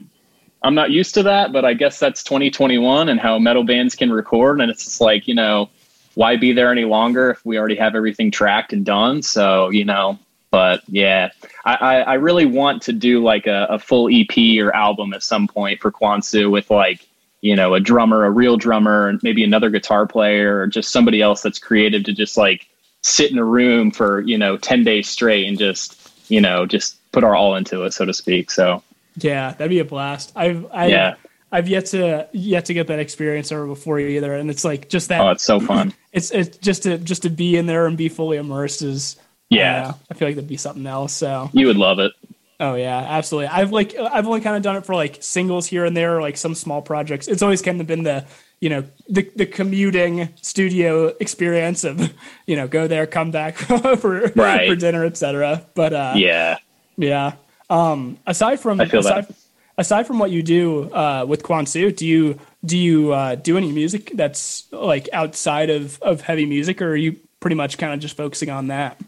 [0.63, 4.11] I'm not used to that, but I guess that's 2021 and how metal bands can
[4.11, 4.61] record.
[4.61, 5.69] And it's just like, you know,
[6.15, 9.21] why be there any longer if we already have everything tracked and done?
[9.21, 10.19] So, you know,
[10.53, 11.31] but yeah,
[11.65, 15.47] I, I really want to do like a, a full EP or album at some
[15.47, 17.07] point for Kwansu with like,
[17.41, 21.23] you know, a drummer, a real drummer, and maybe another guitar player or just somebody
[21.23, 22.67] else that's creative to just like
[23.01, 26.99] sit in a room for, you know, 10 days straight and just, you know, just
[27.11, 28.51] put our all into it, so to speak.
[28.51, 28.83] So
[29.17, 30.33] yeah, that'd be a blast.
[30.35, 31.15] I've, I've yeah.
[31.51, 35.09] I've yet to yet to get that experience ever before either, and it's like just
[35.09, 35.21] that.
[35.21, 35.93] Oh, it's so fun!
[36.11, 39.17] It's it's just to just to be in there and be fully immersed is
[39.49, 41.13] yeah, uh, I feel like that'd be something else.
[41.13, 42.11] So you would love it.
[42.59, 43.47] Oh yeah, absolutely.
[43.47, 46.21] I've like I've only kind of done it for like singles here and there, or
[46.21, 47.27] like some small projects.
[47.27, 48.25] It's always kind of been the
[48.59, 52.13] you know the the commuting studio experience of
[52.45, 53.57] you know go there, come back
[53.97, 54.69] for right.
[54.69, 55.65] for dinner, etc.
[55.75, 56.57] But uh, yeah,
[56.95, 57.33] yeah.
[57.69, 59.35] Um, aside from aside, that.
[59.77, 63.71] aside from what you do uh, with Kwansu, do you do you uh, do any
[63.71, 67.99] music that's like outside of of heavy music, or are you pretty much kind of
[67.99, 69.01] just focusing on that?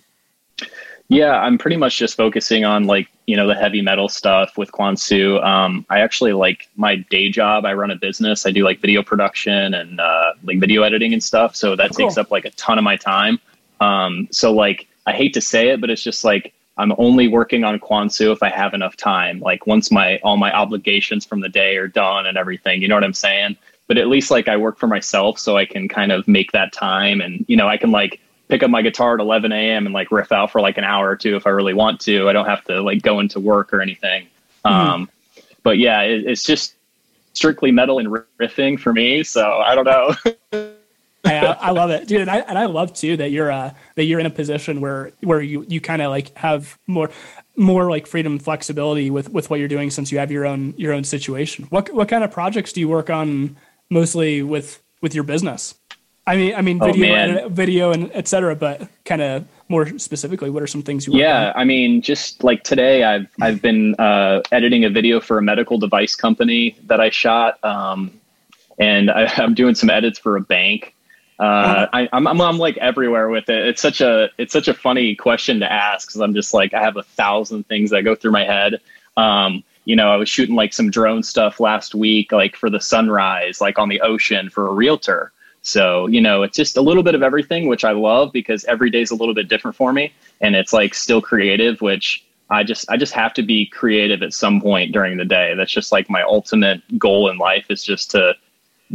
[1.08, 4.72] Yeah, I'm pretty much just focusing on like, you know, the heavy metal stuff with
[4.72, 5.43] Kwansu.
[5.45, 7.64] Um, I actually like my day job.
[7.64, 8.45] I run a business.
[8.45, 11.56] I do like video production and uh, like video editing and stuff.
[11.56, 12.08] So that oh, cool.
[12.08, 13.39] takes up like a ton of my time.
[13.82, 17.64] Um, so like, I hate to say it, but it's just like I'm only working
[17.64, 19.39] on Kwansu if I have enough time.
[19.39, 22.95] Like once my all my obligations from the day are done and everything, you know
[22.95, 23.58] what I'm saying?
[23.88, 26.74] But at least like I work for myself, so I can kind of make that
[26.74, 29.85] time, and you know I can like pick up my guitar at 11 a.m.
[29.85, 32.29] and like riff out for like an hour or two if I really want to.
[32.29, 34.27] I don't have to like go into work or anything.
[34.65, 34.67] Mm-hmm.
[34.67, 35.09] Um,
[35.63, 36.75] but yeah, it, it's just
[37.33, 38.07] strictly metal and
[38.39, 39.23] riffing for me.
[39.23, 40.15] So I don't know.
[41.25, 44.03] I, I, love it, dude, and I and I love too that you're uh that
[44.03, 47.09] you're in a position where where you you kind of like have more
[47.55, 50.75] more like freedom and flexibility with with what you're doing since you have your own
[50.77, 51.65] your own situation.
[51.71, 53.57] What what kind of projects do you work on
[53.89, 55.73] mostly with with your business?
[56.28, 58.55] I mean, I mean, oh, video, oh, and, video, and etc.
[58.55, 61.13] But kind of more specifically, what are some things you?
[61.13, 61.53] Yeah?
[61.55, 65.78] I mean, just like today, I've I've been uh, editing a video for a medical
[65.78, 68.19] device company that I shot, um,
[68.80, 70.95] and I, am doing some edits for a bank.
[71.38, 71.88] Uh, uh-huh.
[71.93, 73.67] I, I'm, I'm I'm like everywhere with it.
[73.67, 76.82] It's such a it's such a funny question to ask because I'm just like I
[76.82, 78.82] have a thousand things that go through my head.
[79.15, 82.82] Um, you know, I was shooting like some drone stuff last week, like for the
[82.82, 85.32] sunrise, like on the ocean for a realtor.
[85.66, 88.91] So, you know, it's just a little bit of everything, which I love because every
[88.91, 90.13] day is a little bit different for me.
[90.39, 94.32] And it's like still creative, which I just I just have to be creative at
[94.32, 95.55] some point during the day.
[95.55, 98.36] That's just like my ultimate goal in life is just to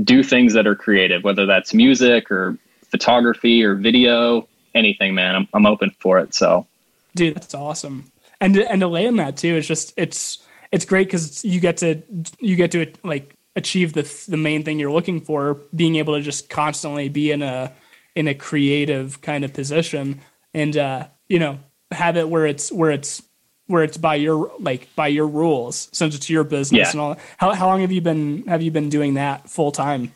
[0.04, 2.56] do things that are creative, whether that's music or
[2.88, 4.46] photography or video,
[4.76, 5.34] anything, man.
[5.34, 6.34] I'm, I'm open for it.
[6.34, 6.68] So,
[7.16, 8.12] dude, that's awesome.
[8.40, 10.38] And and to lay in that too, it's just it's
[10.70, 12.00] it's great because you get to
[12.38, 16.22] you get to like achieve the the main thing you're looking for, being able to
[16.22, 17.72] just constantly be in a
[18.14, 20.20] in a creative kind of position,
[20.54, 21.58] and uh, you know
[21.90, 23.22] have it where it's where it's
[23.66, 26.90] where it's by your like by your rules since it's your business yeah.
[26.90, 27.16] and all.
[27.38, 30.12] How how long have you been have you been doing that full time?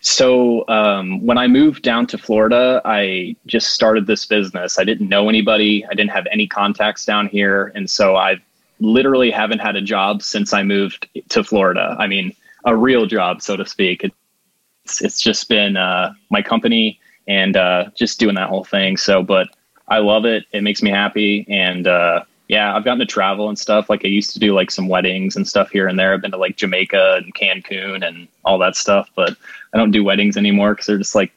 [0.00, 4.78] So um, when I moved down to Florida, I just started this business.
[4.78, 5.82] I didn't know anybody.
[5.86, 8.36] I didn't have any contacts down here, and so I
[8.80, 11.96] literally haven't had a job since I moved to Florida.
[11.98, 12.34] I mean,
[12.64, 14.04] a real job, so to speak.
[14.04, 18.96] It's it's just been uh, my company and uh, just doing that whole thing.
[18.96, 19.48] So, but
[19.88, 20.44] I love it.
[20.52, 23.88] It makes me happy, and uh, yeah, I've gotten to travel and stuff.
[23.88, 26.12] Like I used to do like some weddings and stuff here and there.
[26.12, 29.36] I've been to like Jamaica and Cancun and all that stuff, but
[29.72, 31.32] I don't do weddings anymore because they're just like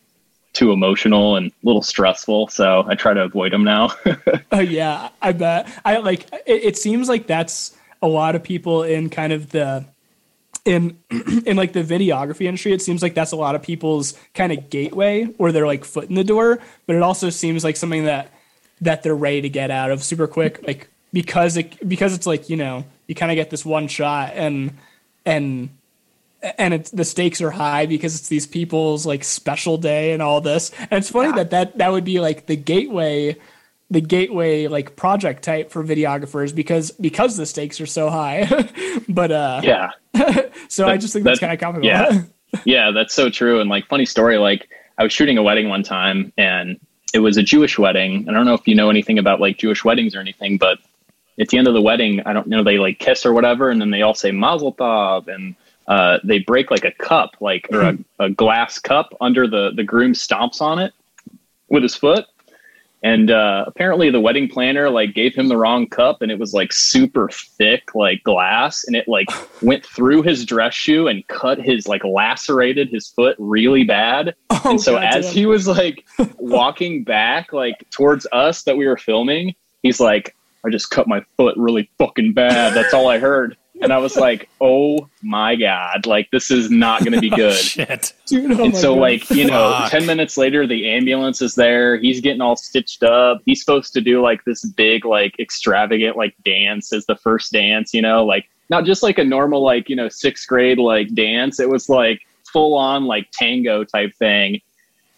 [0.54, 2.50] too emotional and a little stressful.
[2.50, 3.92] So I try to avoid them now.
[4.52, 5.70] oh yeah, I bet.
[5.86, 6.26] I like.
[6.46, 9.86] It, it seems like that's a lot of people in kind of the
[10.68, 10.98] in
[11.46, 14.70] in like the videography industry it seems like that's a lot of people's kind of
[14.70, 18.30] gateway or their like foot in the door but it also seems like something that
[18.82, 22.50] that they're ready to get out of super quick like because it because it's like
[22.50, 24.78] you know you kind of get this one shot and
[25.26, 25.70] and
[26.42, 30.42] and it's the stakes are high because it's these people's like special day and all
[30.42, 31.36] this and it's funny yeah.
[31.36, 33.36] that that that would be like the gateway
[33.90, 38.48] the gateway like project type for videographers because because the stakes are so high.
[39.10, 39.92] But uh yeah.
[40.68, 41.86] so that, i just think that's, that's kind of comical.
[41.86, 42.24] yeah.
[42.66, 43.62] Yeah that's so true.
[43.62, 46.80] And like funny story like i was shooting a wedding one time and
[47.14, 48.28] it was a jewish wedding.
[48.28, 50.80] I don't know if you know anything about like jewish weddings or anything but
[51.40, 53.80] at the end of the wedding, I don't know, they like kiss or whatever, and
[53.80, 55.56] then they all say Mazel Tov, and
[55.88, 59.84] uh, they break like a cup, like or a, a, glass cup under the the
[59.84, 60.94] groom stomps on it
[61.70, 62.26] with his foot,
[63.04, 66.54] and uh, apparently the wedding planner like gave him the wrong cup, and it was
[66.54, 69.28] like super thick like glass, and it like
[69.62, 74.36] went through his dress shoe and cut his like lacerated his foot really bad.
[74.50, 75.36] Oh, and so God as damn.
[75.36, 76.06] he was like
[76.38, 80.36] walking back like towards us that we were filming, he's like,
[80.66, 82.74] I just cut my foot really fucking bad.
[82.74, 83.58] That's all I heard.
[83.82, 87.36] And I was like, oh my God, like this is not going to be oh,
[87.36, 87.54] good.
[87.54, 88.14] oh, shit.
[88.26, 89.02] Dude, oh and so, God.
[89.02, 89.92] like, you know, Fuck.
[89.92, 91.98] 10 minutes later, the ambulance is there.
[91.98, 93.42] He's getting all stitched up.
[93.46, 97.94] He's supposed to do like this big, like, extravagant, like, dance as the first dance,
[97.94, 101.60] you know, like, not just like a normal, like, you know, sixth grade, like, dance.
[101.60, 102.22] It was like
[102.52, 104.62] full on, like, tango type thing.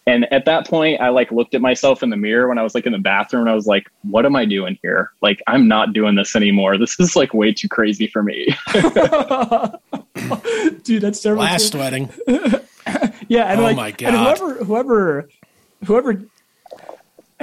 [0.09, 2.73] And at that point, I like looked at myself in the mirror when I was
[2.73, 5.11] like in the bathroom and I was like, what am I doing here?
[5.21, 6.79] Like, I'm not doing this anymore.
[6.79, 8.47] This is like way too crazy for me.
[10.83, 11.43] Dude, that's terrible.
[11.43, 12.09] Last wedding.
[13.27, 13.51] yeah.
[13.51, 14.07] And oh like, my God.
[14.07, 15.29] and whoever, whoever,
[15.85, 16.23] whoever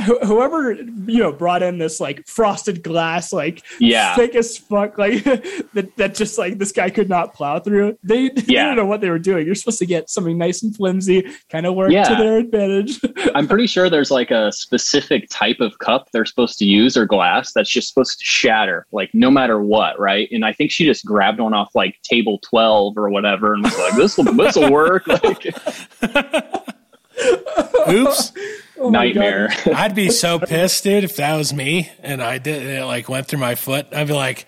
[0.04, 4.14] whoever you know brought in this like frosted glass like yeah.
[4.14, 5.24] thick as fuck like
[5.72, 7.98] that that just like this guy could not plow through.
[8.02, 8.28] They, yeah.
[8.34, 9.46] they didn't know what they were doing.
[9.46, 12.04] You're supposed to get something nice and flimsy kind of work yeah.
[12.04, 13.00] to their advantage.
[13.34, 17.06] I'm pretty sure there's like a specific type of cup they're supposed to use or
[17.06, 20.28] glass that's just supposed to shatter like no matter what right?
[20.30, 23.78] And i think she just grabbed one off like table 12 or whatever and was
[23.78, 25.06] like this will this will work.
[25.26, 25.46] Like
[27.88, 28.32] oops
[28.78, 29.48] Oh nightmare.
[29.74, 33.26] I'd be so pissed, dude, if that was me and I did it like went
[33.26, 33.86] through my foot.
[33.92, 34.46] I'd be like,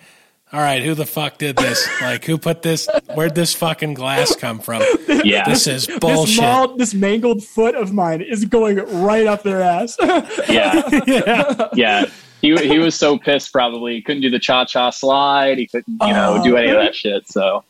[0.51, 1.87] all right, who the fuck did this?
[2.01, 2.87] Like, who put this?
[3.13, 4.81] Where'd this fucking glass come from?
[5.07, 6.27] Yeah, this is bullshit.
[6.27, 9.97] This, mauled, this mangled foot of mine is going right up their ass.
[10.47, 12.05] yeah, yeah, yeah.
[12.41, 13.51] He he was so pissed.
[13.51, 15.57] Probably he couldn't do the cha cha slide.
[15.57, 17.27] He couldn't, you know, oh, do any of that shit.
[17.27, 17.63] So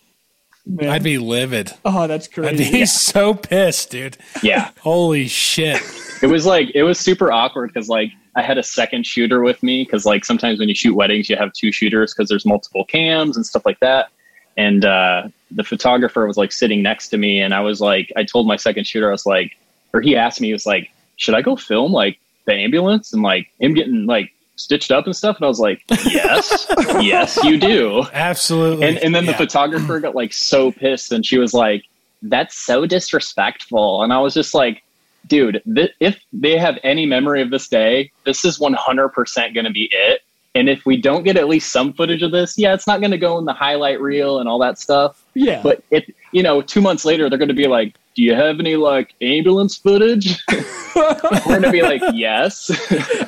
[0.69, 0.89] Man.
[0.89, 1.71] I'd be livid.
[1.83, 2.49] Oh, that's crazy.
[2.49, 2.85] I'd be yeah.
[2.85, 4.17] so pissed, dude.
[4.43, 4.71] Yeah.
[4.79, 5.81] Holy shit.
[6.21, 9.63] It was like it was super awkward because like I had a second shooter with
[9.63, 12.83] me because like sometimes when you shoot weddings you have two shooters because there's multiple
[12.83, 14.09] cams and stuff like that.
[14.57, 18.25] And uh, the photographer was like sitting next to me, and I was like, I
[18.25, 19.57] told my second shooter, I was like,
[19.93, 23.21] or he asked me, he was like, should I go film like the ambulance and
[23.21, 25.37] like him getting like stitched up and stuff?
[25.37, 26.67] And I was like, yes,
[26.99, 28.05] yes, you do.
[28.13, 28.87] Absolutely.
[28.87, 29.31] And, and then yeah.
[29.31, 31.83] the photographer got like so pissed and she was like,
[32.21, 34.03] that's so disrespectful.
[34.03, 34.83] And I was just like,
[35.27, 39.71] dude, th- if they have any memory of this day, this is 100% going to
[39.71, 40.21] be it.
[40.55, 43.11] And if we don't get at least some footage of this, yeah, it's not going
[43.11, 45.23] to go in the highlight reel and all that stuff.
[45.35, 45.61] Yeah.
[45.61, 48.59] But if, you know, two months later, they're going to be like, do you have
[48.59, 50.37] any like ambulance footage?
[50.95, 51.13] We're
[51.45, 52.69] gonna be like, yes.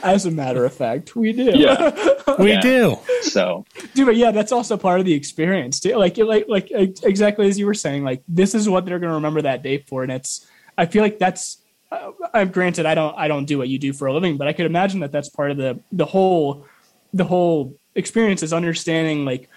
[0.04, 1.52] As a matter of fact, we do.
[1.56, 1.92] Yeah.
[2.40, 2.60] We Yeah.
[2.62, 2.98] do.
[3.22, 6.72] So dude but yeah that's also part of the experience too like like like
[7.04, 9.78] exactly as you were saying like this is what they're going to remember that day
[9.78, 10.48] for and it's
[10.78, 13.94] i feel like that's uh, i'm granted i don't i don't do what you do
[13.94, 16.66] for a living but i could imagine that that's part of the the whole
[17.14, 19.48] the whole experience is understanding like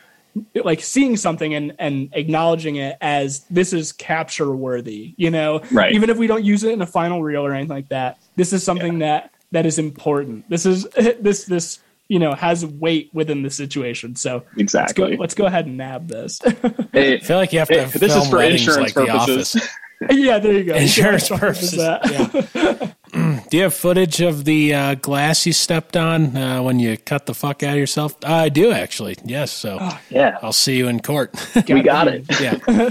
[0.54, 5.92] like seeing something and and acknowledging it as this is capture worthy you know Right.
[5.92, 8.52] even if we don't use it in a final reel or anything like that this
[8.52, 10.84] is something that that is important this is
[11.20, 11.78] this this
[12.08, 15.16] you know has weight within the situation so let's go exactly.
[15.16, 16.40] let's go ahead and nab this
[16.92, 19.56] Hey, I feel like you have to hey, have this is for insurance like purposes.
[20.02, 20.16] Office.
[20.16, 21.76] yeah there you go Insurance Yeah, purposes.
[21.78, 22.94] that.
[23.50, 27.26] Do you have footage of the uh, glass you stepped on uh, when you cut
[27.26, 28.14] the fuck out of yourself?
[28.24, 29.16] Uh, I do actually.
[29.24, 29.52] Yes.
[29.52, 29.78] So
[30.10, 31.32] yeah, I'll see you in court.
[31.68, 32.24] we got it.
[32.40, 32.90] yeah,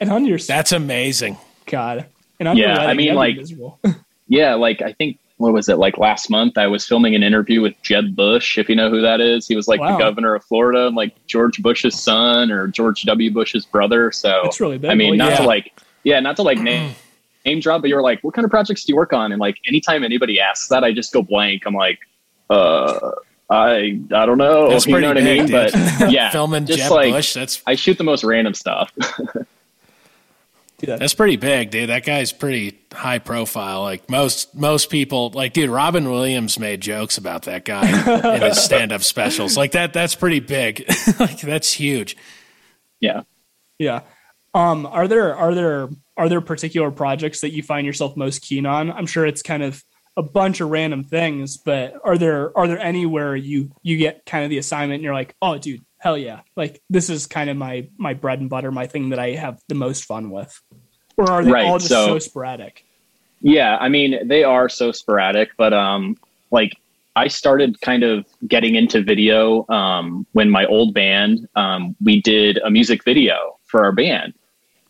[0.00, 1.38] and on your that's amazing.
[1.66, 2.06] god
[2.40, 3.38] and on Yeah, your I mean, like-
[4.28, 6.56] Yeah, like I think what was it like last month?
[6.58, 8.58] I was filming an interview with Jeb Bush.
[8.58, 9.92] If you know who that is, he was like Wow.
[9.92, 13.30] the governor of Florida, and like George Bush's son or George W.
[13.30, 14.10] Bush's brother.
[14.10, 14.90] So It's really big.
[14.90, 15.36] I mean, Well, not yeah.
[15.38, 15.72] to like,
[16.06, 16.94] yeah, not to like name
[17.44, 19.32] name drop, but you're like, what kind of projects do you work on?
[19.32, 21.64] And like, anytime anybody asks that, I just go blank.
[21.66, 21.98] I'm like,
[22.48, 23.10] uh,
[23.50, 24.70] I I don't know.
[24.70, 25.46] That's you pretty know what big, I mean?
[25.46, 25.98] dude.
[25.98, 27.34] But yeah, Filming just Jeb like Bush.
[27.34, 28.92] That's I shoot the most random stuff.
[30.78, 31.88] Dude, that's pretty big, dude.
[31.88, 33.80] That guy's pretty high profile.
[33.80, 38.60] Like most most people, like dude, Robin Williams made jokes about that guy in his
[38.62, 39.56] stand up specials.
[39.56, 39.94] Like that.
[39.94, 40.84] That's pretty big.
[41.18, 42.14] like that's huge.
[43.00, 43.22] yeah.
[43.78, 44.00] yeah
[44.56, 48.64] um are there are there are there particular projects that you find yourself most keen
[48.66, 48.90] on?
[48.90, 49.84] I'm sure it's kind of
[50.16, 54.24] a bunch of random things but are there are there any where you you get
[54.24, 56.40] kind of the assignment and you're like oh dude hell yeah.
[56.56, 59.60] Like this is kind of my my bread and butter my thing that i have
[59.68, 60.58] the most fun with.
[61.18, 62.84] Or are they Right, all just so- so sporadic?
[63.42, 66.16] Yeah, I mean, they are so sporadic, but um
[66.50, 66.72] like
[67.14, 72.56] I started kind of getting into video um when my old band um we did
[72.64, 74.32] a music video for our band.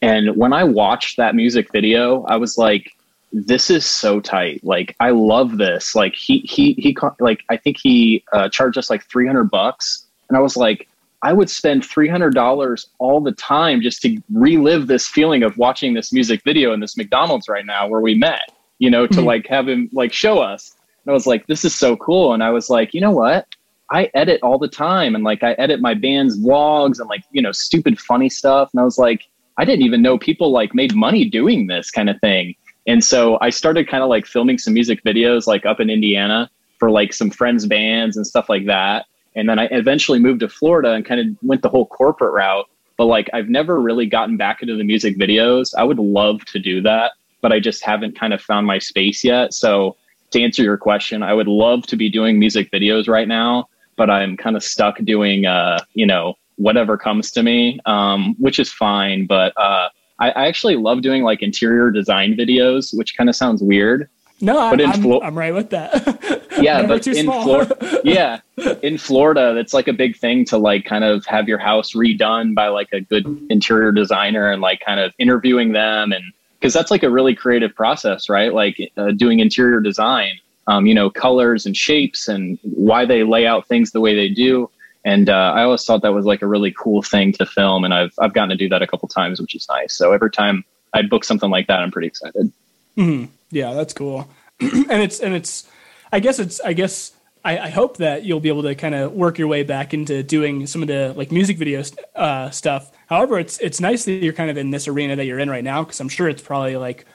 [0.02, 2.92] And when I watched that music video, I was like
[3.32, 4.62] this is so tight.
[4.64, 5.94] Like I love this.
[5.94, 10.38] Like he he he like I think he uh, charged us like 300 bucks and
[10.38, 10.88] I was like
[11.22, 16.12] I would spend $300 all the time just to relive this feeling of watching this
[16.12, 18.42] music video in this McDonald's right now where we met,
[18.78, 19.24] you know, to Mhm.
[19.24, 20.76] like have him like show us.
[21.04, 22.32] And I was like, this is so cool.
[22.32, 23.46] And I was like, you know what?
[23.90, 27.42] I edit all the time and like I edit my band's vlogs and like, you
[27.42, 28.70] know, stupid funny stuff.
[28.72, 29.26] And I was like,
[29.58, 32.54] I didn't even know people like made money doing this kind of thing.
[32.86, 36.50] And so I started kind of like filming some music videos like up in Indiana
[36.78, 39.06] for like some friends' bands and stuff like that.
[39.34, 42.66] And then I eventually moved to Florida and kind of went the whole corporate route.
[42.96, 45.74] But like I've never really gotten back into the music videos.
[45.76, 49.24] I would love to do that, but I just haven't kind of found my space
[49.24, 49.52] yet.
[49.52, 49.96] So
[50.30, 54.10] to answer your question, I would love to be doing music videos right now, but
[54.10, 58.72] I'm kind of stuck doing uh, you know, whatever comes to me, um, which is
[58.72, 59.26] fine.
[59.26, 59.88] But uh
[60.18, 64.08] I, I actually love doing like interior design videos, which kind of sounds weird.
[64.40, 67.26] no I, But in I'm, Flo- I'm right with that Yeah, but in.
[67.26, 68.40] Florida, yeah,
[68.82, 72.54] in Florida, that's like a big thing to like kind of have your house redone
[72.54, 76.24] by like a good interior designer and like kind of interviewing them and
[76.58, 78.54] because that's like a really creative process, right?
[78.54, 83.46] Like uh, doing interior design, um, you know, colors and shapes and why they lay
[83.46, 84.70] out things the way they do.
[85.06, 87.94] And uh, I always thought that was like a really cool thing to film, and
[87.94, 89.94] I've I've gotten to do that a couple times, which is nice.
[89.94, 92.52] So every time I book something like that, I'm pretty excited.
[92.98, 93.28] Mhm.
[93.52, 94.28] Yeah, that's cool.
[94.60, 95.70] and it's and it's
[96.12, 97.12] I guess it's I guess
[97.44, 100.24] I, I hope that you'll be able to kind of work your way back into
[100.24, 101.84] doing some of the like music video
[102.16, 102.90] uh, stuff.
[103.06, 105.62] However, it's it's nice that you're kind of in this arena that you're in right
[105.62, 107.06] now because I'm sure it's probably like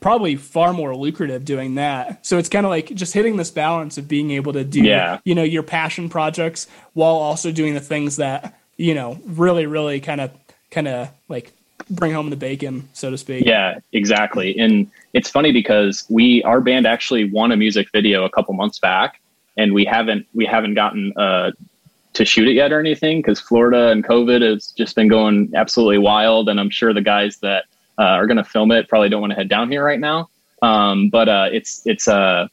[0.00, 2.24] probably far more lucrative doing that.
[2.24, 5.18] So it's kind of like just hitting this balance of being able to do Yeah.
[5.24, 10.00] you know your passion projects while also doing the things that you know really really
[10.00, 10.30] kind of
[10.70, 11.52] kind of like
[11.90, 13.44] bring home the bacon, so to speak.
[13.46, 14.58] Yeah, exactly.
[14.58, 18.78] And it's funny because we our band actually won a music video a couple months
[18.78, 19.20] back,
[19.56, 21.52] and we haven't we haven't gotten uh,
[22.14, 25.98] to shoot it yet or anything because Florida and COVID has just been going absolutely
[25.98, 26.48] wild.
[26.48, 27.64] And I'm sure the guys that
[27.98, 30.28] uh, are going to film it probably don't want to head down here right now.
[30.62, 32.48] Um, but uh, it's it's uh,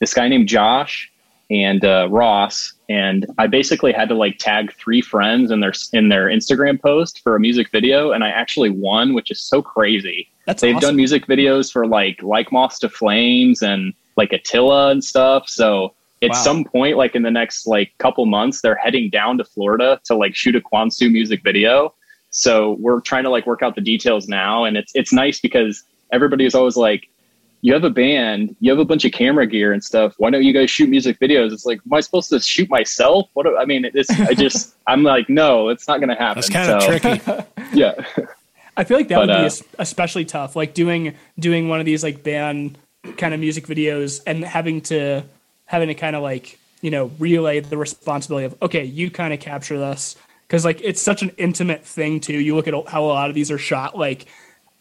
[0.00, 1.10] this guy named Josh
[1.50, 6.08] and uh, Ross, and I basically had to like tag three friends in their in
[6.08, 10.28] their Instagram post for a music video, and I actually won, which is so crazy.
[10.46, 10.88] That's They've awesome.
[10.90, 15.48] done music videos for like like Moths to Flames and like Attila and stuff.
[15.48, 16.36] So at Wow.
[16.36, 20.14] some point, like in the next like couple months, they're heading down to Florida to
[20.16, 21.94] like shoot a Kwansu music video.
[22.36, 25.82] So we're trying to like work out the details now, and it's it's nice because
[26.12, 27.08] everybody is always like,
[27.62, 30.14] "You have a band, you have a bunch of camera gear and stuff.
[30.18, 33.30] Why don't you guys shoot music videos?" It's like, am I supposed to shoot myself?
[33.32, 33.44] What?
[33.46, 36.42] do- I mean, it's I just I'm like, no, it's not going to happen.
[36.42, 37.42] That's kind of So, tricky.
[37.72, 37.94] Yeah,
[38.76, 41.86] I feel like that But, would be uh, especially tough, like doing doing one of
[41.86, 42.76] these like band
[43.16, 45.22] kind of music videos and having to
[45.64, 49.40] having to kind of like you know relay the responsibility of okay, you kind of
[49.40, 50.16] capture this
[50.46, 52.34] because like it's such an intimate thing too.
[52.38, 54.26] You look at how a lot of these are shot, like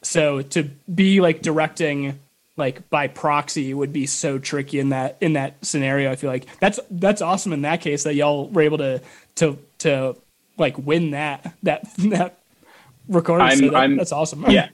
[0.02, 0.64] so to
[0.94, 2.20] be like directing
[2.58, 6.12] like by proxy would be so tricky in that in that scenario.
[6.12, 9.02] I feel like that's that's awesome in that case that y'all were able to
[9.36, 10.16] to to
[10.58, 12.38] like win that that that
[13.08, 13.48] recording.
[13.48, 14.46] I'm- so that- I'm- that's awesome.
[14.50, 14.70] yeah.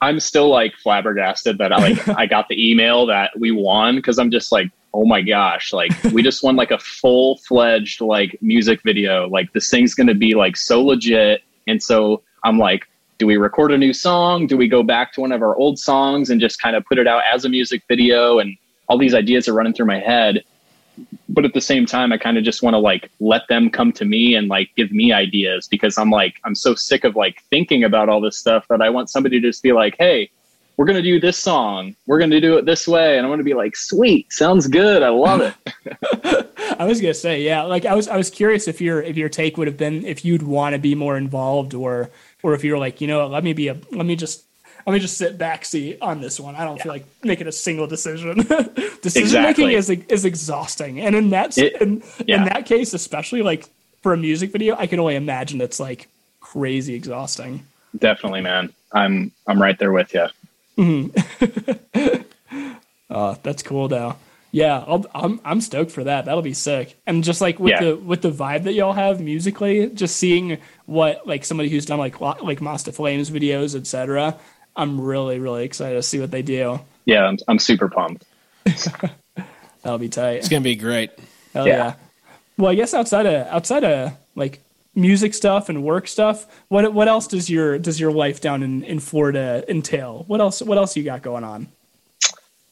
[0.00, 4.18] I'm still like flabbergasted that I like I got the email that we won because
[4.18, 8.38] I'm just like, oh my gosh, like we just won like a full fledged like
[8.40, 9.28] music video.
[9.28, 11.42] Like this thing's gonna be like so legit.
[11.66, 12.86] And so I'm like,
[13.18, 14.46] do we record a new song?
[14.46, 16.98] Do we go back to one of our old songs and just kind of put
[16.98, 18.38] it out as a music video?
[18.38, 18.56] And
[18.88, 20.44] all these ideas are running through my head.
[21.28, 23.92] But at the same time, I kind of just want to like let them come
[23.92, 27.42] to me and like give me ideas because I'm like, I'm so sick of like
[27.50, 30.30] thinking about all this stuff that I want somebody to just be like, hey,
[30.76, 31.94] we're going to do this song.
[32.06, 33.16] We're going to do it this way.
[33.16, 35.02] And I'm going to be like, sweet, sounds good.
[35.02, 36.50] I love it.
[36.78, 37.62] I was gonna say, yeah.
[37.62, 40.24] Like I was, I was curious if your if your take would have been if
[40.24, 42.10] you'd want to be more involved, or
[42.42, 44.44] or if you were like, you know, let me be a, let me just,
[44.86, 46.54] let me just sit backseat on this one.
[46.56, 48.38] I don't feel like making a single decision.
[49.02, 52.38] decision making is is exhausting, and in that It- in, yeah.
[52.38, 53.68] in that case, especially like
[54.02, 56.08] for a music video, I can only imagine it's like
[56.40, 57.64] crazy exhausting.
[57.98, 58.72] Definitely, man.
[58.92, 60.26] I'm, I'm right there with you.
[63.10, 64.16] Uh, that's cool though.
[64.50, 66.26] Yeah, I'll, I'm I'm stoked for that.
[66.26, 66.96] That'll be sick.
[67.06, 67.80] And just like with Yeah.
[67.80, 71.98] the with the vibe that y'all have musically, just seeing what like somebody who's done
[71.98, 74.38] like like Moths to Flames videos, etc.
[74.76, 76.80] I'm really really excited to see what they do.
[77.04, 77.24] Yeah.
[77.24, 78.24] I'm, I'm super pumped.
[79.82, 80.36] That'll be tight.
[80.38, 81.10] It's gonna be great.
[81.52, 81.76] Hell yeah.
[81.76, 81.94] Yeah.
[82.56, 84.60] Well, I guess outside of outside of like
[84.94, 88.82] music stuff and work stuff, what what else does your does your life down in,
[88.84, 90.24] in Florida entail?
[90.26, 91.68] What else what else you got going on?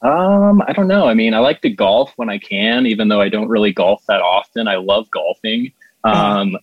[0.03, 1.07] Um, I don't know.
[1.07, 4.05] I mean, I like to golf when I can, even though I don't really golf
[4.07, 4.66] that often.
[4.66, 5.73] I love golfing.
[6.03, 6.57] Um,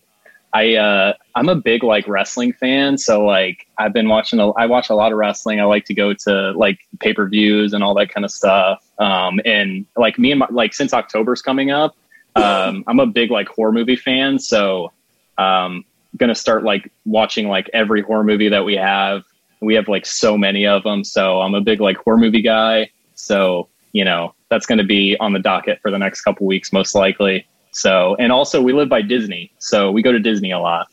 [0.52, 4.40] I uh, I'm a big like wrestling fan, so like I've been watching.
[4.40, 5.60] A, I watch a lot of wrestling.
[5.60, 8.84] I like to go to like pay per views and all that kind of stuff.
[8.98, 11.96] Um, and like me and my, like since October's coming up,
[12.36, 14.38] um, I'm a big like horror movie fan.
[14.38, 14.92] So
[15.40, 15.84] um,
[16.16, 19.22] gonna start like watching like every horror movie that we have.
[19.60, 21.04] We have like so many of them.
[21.04, 22.90] So I'm a big like horror movie guy.
[23.14, 26.94] So, you know, that's to be on the docket for the next couple weeks, most
[26.94, 27.46] likely.
[27.72, 29.52] So, and also we live by Disney.
[29.58, 30.88] So we go to Disney a lot.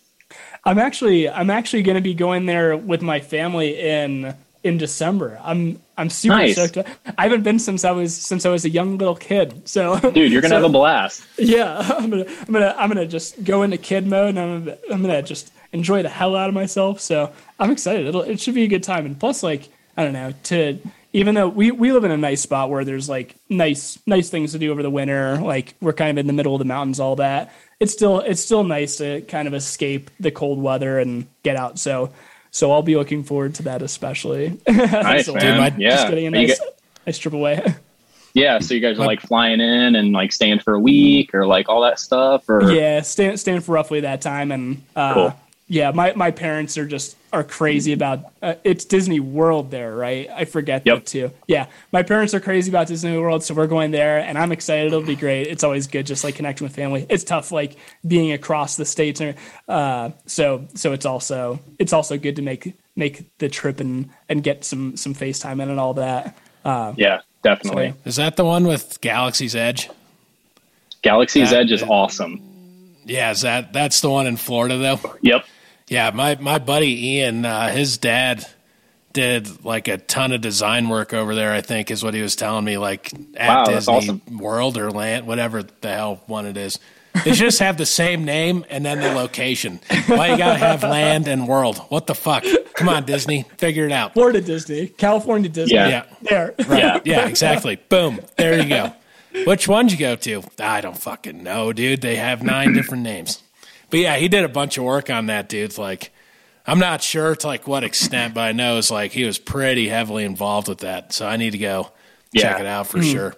[0.66, 5.40] I'm actually I'm actually to be going there with my family in in December.
[5.44, 6.54] I'm I'm super Nice.
[6.54, 6.88] stoked.
[7.18, 9.68] I haven't been since I was since I was a young little kid.
[9.68, 11.24] So Dude, you're going to so- have a blast.
[11.38, 14.78] Yeah, I'm gonna I'm gonna I'm gonna just go into kid mode and I'm gonna,
[14.92, 17.00] I'm gonna just enjoy the hell out of myself.
[17.02, 18.06] So I'm excited.
[18.08, 19.06] It'll it should be a good time.
[19.06, 20.80] And plus, like I don't know, to
[21.14, 24.52] even though we we live in a nice spot where there's like nice nice things
[24.52, 25.38] to do over the winter.
[25.38, 27.52] Like we're kind of in the middle of the mountains, all that.
[27.80, 31.80] It's still it's still nice to kind of escape the cold weather and get out.
[31.80, 32.12] So
[32.58, 34.60] so I'll be looking forward to that especially.
[34.68, 35.44] Nice, So, man.
[35.44, 35.90] Dude, my- yeah.
[35.92, 37.76] Just getting a nice, get- nice trip away.
[38.34, 38.58] yeah.
[38.60, 41.70] So you guys are like flying in and like staying for a week or like
[41.70, 45.40] all that stuff or yeah staying stand for roughly that time and uh Cool.
[45.70, 50.30] Yeah my my parents are just are crazy about uh, it's disney world there right
[50.30, 50.96] i forget Yep.
[50.98, 54.38] that too yeah my parents are crazy about disney world so we're going there and
[54.38, 57.52] i'm excited it'll be great it's always good just like connecting with family it's tough
[57.52, 57.76] like
[58.08, 59.36] being across the states and
[59.68, 64.44] uh so so it's also it's also good to make make the trip and and
[64.44, 66.36] get some some facetime in and all that
[66.98, 67.92] yeah, definitely.
[67.92, 69.90] So- Is that the one with Galaxy's Edge?
[71.02, 72.42] Galaxy's That- Edge is awesome.
[73.06, 75.00] Yeah, is that that's the one in Florida though?
[75.22, 75.46] Yep.
[75.88, 78.46] Yeah, my my buddy Ian, uh, his dad
[79.14, 81.54] did like a ton of design work over there.
[81.54, 82.78] I think is what he was telling me.
[82.78, 84.22] Like at Wow, Disney awesome.
[84.38, 86.80] World or Land, whatever the hell one it is.
[87.26, 89.80] They just have the same name and then the location.
[90.06, 91.78] Why you gotta have land and world?
[91.90, 92.44] What the fuck?
[92.76, 94.14] Come on, Disney, figure it out.
[94.14, 95.88] florida disney california disney Yeah.
[95.90, 96.80] Yeah, there right.
[96.80, 97.00] Yeah.
[97.06, 97.78] Yeah, exactly.
[97.90, 98.20] Boom.
[98.38, 98.94] There you go.
[99.46, 100.44] Which one'd you go to?
[100.60, 102.02] I don't fucking know, dude.
[102.02, 103.42] They have nine different names.
[103.90, 105.78] But yeah, he did a bunch of work on that, dude.
[105.78, 106.12] Like,
[106.66, 109.88] I'm not sure to like what extent, but I know it's like he was pretty
[109.88, 111.14] heavily involved with that.
[111.14, 111.92] So I need to go
[112.36, 113.36] check it out for sure.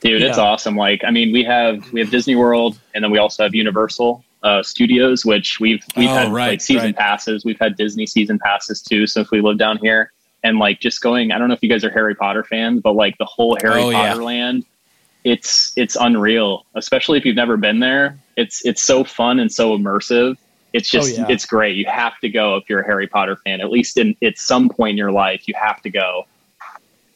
[0.00, 0.76] Dude, it's awesome.
[0.76, 4.22] Like, I mean, we have we have Disney World, and then we also have Universal.
[4.42, 6.96] uh, Studios, which we've we've Oh, had right, like season right.
[6.96, 7.44] passes.
[7.46, 10.12] We've had Disney season passes too since we live down here.
[10.42, 12.94] And like just going, I don't know if you guys are Harry Potter fans, but
[12.94, 14.10] like the whole Harry Oh, yeah.
[14.10, 14.66] Potter land,
[15.24, 16.64] it's it's unreal.
[16.74, 18.16] Especially if you've never been there.
[18.36, 20.36] It's it's so fun and so immersive.
[20.72, 21.26] It's oh, just Oh, yeah.
[21.28, 21.76] it's great.
[21.76, 23.60] You have to go if you're a Harry Potter fan.
[23.60, 26.26] At least in at some point in your life, you have to go.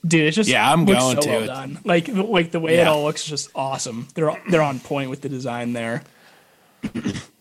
[0.07, 1.47] Dude, it's just Yeah, I'm looks going so to well it.
[1.49, 1.79] done.
[1.85, 4.09] Like like the way it all looks is just awesome.
[4.15, 6.03] They're they're on point with the design there.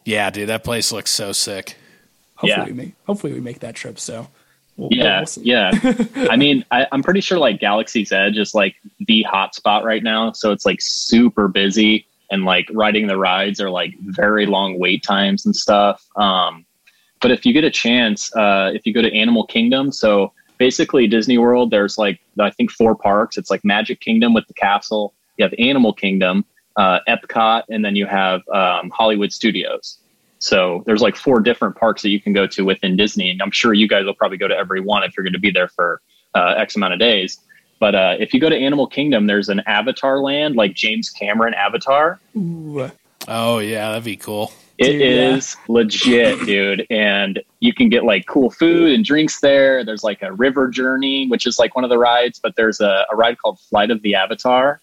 [0.06, 1.76] Yeah, dude, that place looks so sick.
[2.36, 2.66] Hopefully Yeah.
[2.66, 4.00] we make hopefully we make that trip.
[4.00, 4.28] So
[4.78, 5.72] we'll, Yeah, we'll yeah.
[6.30, 10.04] I mean, I, I'm pretty sure like Galaxy's Edge is like the hot spot right
[10.04, 10.32] now.
[10.32, 15.04] So it's like super busy and like riding the rides are like very long wait
[15.04, 16.06] times and stuff.
[16.16, 16.66] Um,
[17.22, 21.08] but if you get a chance, uh, if you go to Animal Kingdom, so basically
[21.08, 23.38] Disney World, there's like I think four parks.
[23.38, 25.14] It's like Magic Kingdom with the castle.
[25.38, 30.00] You have Animal Kingdom, uh, Epcot, and then you have um, Hollywood Studios.
[30.40, 33.52] So there's like four different parks that you can go to within Disney, and I'm
[33.52, 35.68] sure you guys will probably go to every one if you're going to be there
[35.68, 36.02] for
[36.36, 37.40] uh, X amount of days.
[37.80, 41.54] But uh, if you go to Animal Kingdom, there's an Avatar land, like James Cameron
[41.54, 42.20] Avatar.
[42.36, 42.92] Ooh.
[43.28, 44.52] Oh yeah, that'd be cool.
[44.78, 45.42] It Dude, yeah.
[45.68, 46.86] legit, dude.
[46.92, 49.84] And you can get like cool food and drinks there.
[49.84, 53.06] There's like a river journey, which is like one of the rides, but there's a,
[53.12, 54.80] a ride called Flight of the Avatar.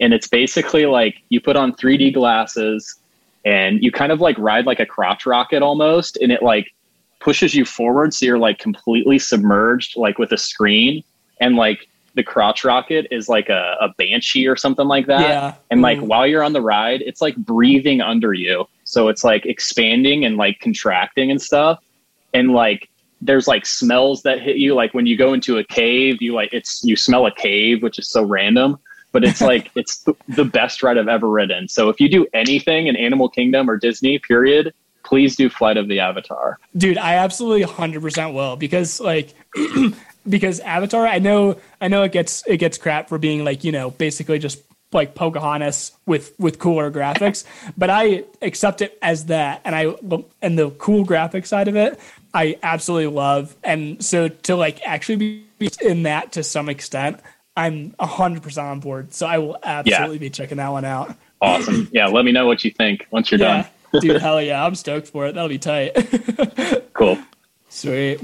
[0.00, 2.96] And it's basically like you put on 3D glasses
[3.44, 6.16] and you kind of like ride like a crotch rocket almost.
[6.16, 6.74] And it like
[7.20, 8.14] pushes you forward.
[8.14, 11.02] So you're like completely submerged, like with a screen.
[11.40, 15.20] And like the crotch rocket is like a, a banshee or something like that.
[15.20, 15.54] Yeah.
[15.70, 16.04] And like Ooh.
[16.04, 18.66] while you're on the ride, it's like breathing under you.
[18.84, 21.82] So it's like expanding and like contracting and stuff.
[22.32, 22.88] And like
[23.20, 24.74] there's like smells that hit you.
[24.74, 27.98] Like when you go into a cave, you like it's you smell a cave, which
[27.98, 28.78] is so random.
[29.14, 31.68] But it's like it's th- the best ride I've ever ridden.
[31.68, 35.86] So if you do anything in Animal Kingdom or Disney, period, please do Flight of
[35.86, 36.58] the Avatar.
[36.76, 39.34] dude i absolutely 100% will because like
[40.28, 43.70] because avatar i know i know it gets it gets crap for being like you
[43.70, 44.62] know basically just
[44.92, 47.44] like pocahontas with with cooler graphics
[47.76, 49.94] but i accept it as that and i
[50.40, 52.00] and the cool graphic side of it
[52.32, 57.20] i absolutely love and so to like actually be in that to some extent
[57.56, 61.88] i'm 100% on board so i will absolutely be checking that one out Awesome.
[61.92, 64.00] yeah, let me know what you think once you're yeah done.
[64.00, 65.92] dude hell yeah i'm stoked for it that'll be tight
[66.94, 67.18] Cool.
[67.68, 68.20] Sweet.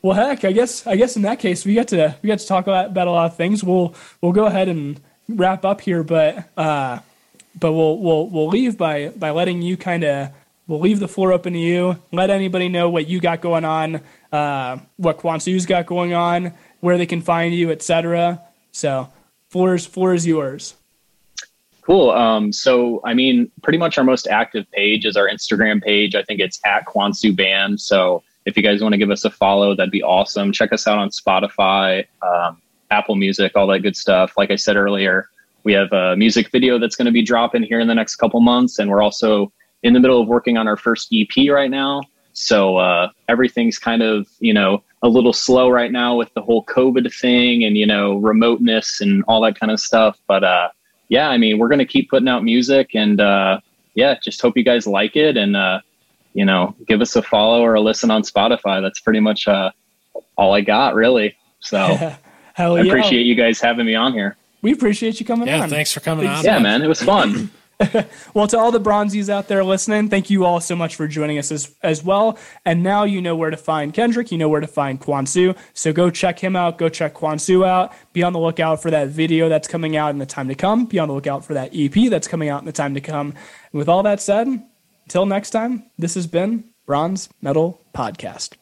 [0.00, 2.46] Well, heck, I guess I guess in that case we got to we got to
[2.46, 3.62] talk about, about a lot of things.
[3.64, 7.00] We'll we'll go ahead and wrap up here, but uh,
[7.58, 10.30] but we'll we'll we'll leave by by letting you kind of
[10.68, 12.00] we'll leave the floor open to you.
[12.12, 14.00] Let anybody know what you got going on,
[14.32, 18.40] uh, what Kwansu's got going on, where they can find you, etc.
[18.72, 19.08] So,
[19.48, 20.74] floor is yours.
[21.82, 22.10] Cool.
[22.10, 26.14] Um, so, I mean, pretty much our most active page is our Instagram page.
[26.14, 27.80] I think it's at Kwansu Band.
[27.80, 30.52] So, if you guys want to give us a follow, that'd be awesome.
[30.52, 32.60] Check us out on Spotify, um,
[32.90, 34.32] Apple Music, all that good stuff.
[34.36, 35.28] Like I said earlier,
[35.64, 38.40] we have a music video that's going to be dropping here in the next couple
[38.40, 39.52] months, and we're also
[39.82, 42.02] in the middle of working on our first EP right now.
[42.42, 46.64] So uh, everything's kind of you know a little slow right now with the whole
[46.66, 50.18] COVID thing and you know remoteness and all that kind of stuff.
[50.28, 50.68] But uh,
[51.08, 53.60] yeah, I mean, we're going to keep putting out music and, uh,
[53.94, 55.80] yeah, just hope you guys like it and, uh,
[56.32, 58.80] you know, give us a follow or a listen on Spotify.
[58.80, 59.72] That's pretty much, uh,
[60.38, 61.36] all I got really.
[61.60, 61.76] So
[62.54, 62.86] Hell I yeah!
[62.86, 64.38] appreciate you guys having me on here.
[64.62, 65.68] We appreciate you coming Yeah, on.
[65.68, 66.44] thanks for coming on.
[66.44, 67.50] Yeah, man, it was fun.
[68.34, 71.38] Well, to all the Bronzies out there listening, thank you all so much for joining
[71.38, 72.38] us as, as well.
[72.64, 74.32] And now you know where to find Kendrick.
[74.32, 75.56] You know where to find Kwansu.
[75.74, 76.78] So go check him out.
[76.78, 77.92] Go check Kwansu out.
[78.12, 80.86] Be on the lookout for that video that's coming out in the time to come.
[80.86, 83.30] Be on the lookout for that EP that's coming out in the time to come.
[83.30, 84.48] And with all that said,
[85.04, 88.61] until next time, this has been Bronze Metal Podcast.